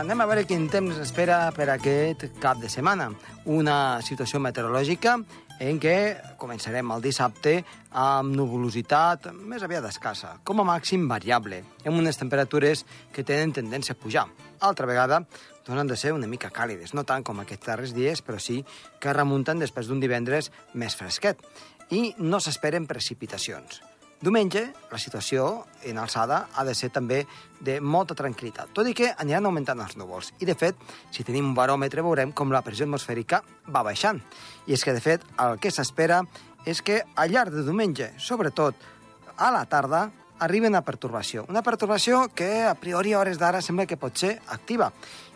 Anem 0.00 0.20
a 0.20 0.26
veure 0.28 0.44
quin 0.44 0.66
temps 0.68 0.98
espera 1.00 1.38
per 1.56 1.70
aquest 1.72 2.26
cap 2.42 2.58
de 2.60 2.68
setmana. 2.68 3.08
Una 3.48 4.02
situació 4.04 4.40
meteorològica 4.44 5.14
en 5.64 5.80
què 5.80 5.96
començarem 6.40 6.90
el 6.92 7.04
dissabte 7.04 7.54
amb 7.96 8.34
nuvolositat 8.36 9.30
més 9.38 9.64
aviat 9.64 9.88
escassa, 9.88 10.34
com 10.44 10.60
a 10.60 10.68
màxim 10.68 11.08
variable, 11.08 11.62
amb 11.86 11.96
unes 11.96 12.20
temperatures 12.20 12.84
que 13.12 13.24
tenen 13.24 13.56
tendència 13.56 13.96
a 13.96 14.00
pujar. 14.02 14.26
Altra 14.60 14.88
vegada, 14.90 15.22
doncs 15.64 15.80
han 15.80 15.88
de 15.88 15.96
ser 15.96 16.12
una 16.12 16.28
mica 16.28 16.52
càlides, 16.52 16.92
no 16.92 17.06
tant 17.08 17.24
com 17.24 17.40
aquests 17.40 17.72
darrers 17.72 17.96
dies, 17.96 18.20
però 18.20 18.38
sí 18.42 18.62
que 19.00 19.16
remunten 19.16 19.62
després 19.64 19.88
d'un 19.88 20.02
divendres 20.02 20.52
més 20.74 20.96
fresquet. 20.98 21.40
I 21.88 22.12
no 22.18 22.42
s'esperen 22.42 22.88
precipitacions. 22.90 23.80
Diumenge, 24.16 24.62
la 24.88 24.96
situació 24.96 25.66
en 25.84 25.98
alçada 26.00 26.46
ha 26.56 26.62
de 26.64 26.72
ser 26.74 26.88
també 26.88 27.18
de 27.60 27.76
molta 27.84 28.14
tranquil·litat, 28.16 28.70
tot 28.72 28.88
i 28.88 28.94
que 28.96 29.10
aniran 29.12 29.44
augmentant 29.44 29.82
els 29.84 29.96
núvols. 30.00 30.30
I, 30.40 30.48
de 30.48 30.54
fet, 30.56 30.78
si 31.12 31.24
tenim 31.24 31.50
un 31.50 31.56
baròmetre, 31.56 32.04
veurem 32.04 32.32
com 32.32 32.52
la 32.52 32.62
pressió 32.64 32.88
atmosfèrica 32.88 33.42
va 33.68 33.84
baixant. 33.84 34.22
I 34.66 34.72
és 34.72 34.84
que, 34.84 34.94
de 34.96 35.04
fet, 35.04 35.26
el 35.44 35.60
que 35.60 35.72
s'espera 35.74 36.22
és 36.64 36.80
que 36.80 37.02
al 37.14 37.34
llarg 37.34 37.52
de 37.52 37.66
diumenge, 37.66 38.14
sobretot 38.16 38.80
a 39.36 39.50
la 39.52 39.66
tarda, 39.68 40.06
arriba 40.40 40.72
una 40.72 40.84
pertorbació. 40.84 41.44
Una 41.52 41.62
pertorbació 41.62 42.26
que, 42.34 42.64
a 42.64 42.74
priori, 42.74 43.12
a 43.12 43.20
hores 43.20 43.36
d'ara, 43.38 43.60
sembla 43.60 43.86
que 43.86 44.00
pot 44.00 44.16
ser 44.16 44.38
activa 44.48 44.90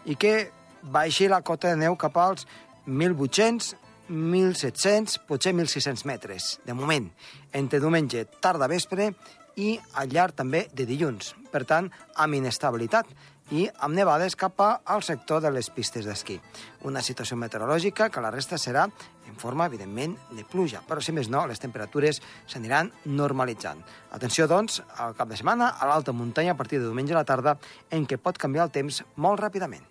i 0.08 0.16
que 0.16 0.50
baixi 0.82 1.28
la 1.28 1.42
cota 1.44 1.68
de 1.68 1.76
neu 1.84 2.00
cap 2.00 2.16
als 2.16 2.48
1.800, 2.88 3.74
1.700, 4.10 5.20
potser 5.28 5.54
1.600 5.54 6.04
metres, 6.04 6.58
de 6.66 6.74
moment, 6.74 7.06
entre 7.54 7.80
diumenge, 7.80 8.26
tarda, 8.42 8.68
vespre 8.68 9.12
i 9.56 9.76
al 9.94 10.10
llarg 10.10 10.34
també 10.34 10.66
de 10.74 10.86
dilluns. 10.88 11.34
Per 11.50 11.62
tant, 11.66 11.88
amb 12.18 12.38
inestabilitat 12.38 13.06
i 13.54 13.64
amb 13.82 13.94
nevades 13.94 14.36
cap 14.38 14.60
al 14.62 15.02
sector 15.02 15.40
de 15.42 15.50
les 15.54 15.70
pistes 15.74 16.06
d'esquí. 16.06 16.38
Una 16.86 17.02
situació 17.02 17.38
meteorològica 17.38 18.10
que 18.10 18.22
la 18.22 18.30
resta 18.34 18.58
serà 18.58 18.86
en 19.30 19.38
forma, 19.38 19.66
evidentment, 19.70 20.16
de 20.34 20.44
pluja, 20.44 20.82
però 20.86 21.02
si 21.02 21.14
més 21.14 21.30
no, 21.30 21.46
les 21.46 21.62
temperatures 21.62 22.18
s'aniran 22.50 22.90
normalitzant. 23.06 23.82
Atenció, 24.16 24.48
doncs, 24.50 24.82
al 24.98 25.14
cap 25.18 25.30
de 25.30 25.38
setmana, 25.38 25.74
a 25.78 25.86
l'alta 25.86 26.12
muntanya 26.12 26.56
a 26.56 26.58
partir 26.58 26.80
de 26.80 26.88
diumenge 26.90 27.14
a 27.14 27.22
la 27.22 27.28
tarda, 27.28 27.58
en 27.90 28.06
què 28.10 28.18
pot 28.18 28.38
canviar 28.38 28.66
el 28.66 28.74
temps 28.74 29.04
molt 29.16 29.42
ràpidament. 29.46 29.86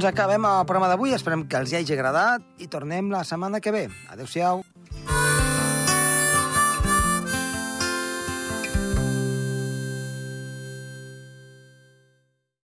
Doncs 0.00 0.14
acabem 0.16 0.46
el 0.48 0.62
programa 0.64 0.86
d'avui, 0.88 1.10
esperem 1.12 1.42
que 1.44 1.58
els 1.60 1.74
hi 1.74 1.76
hagi 1.76 1.92
agradat 1.92 2.64
i 2.64 2.70
tornem 2.72 3.12
la 3.12 3.20
setmana 3.28 3.60
que 3.60 3.74
ve. 3.74 3.82
Adéu-siau. 4.08 4.62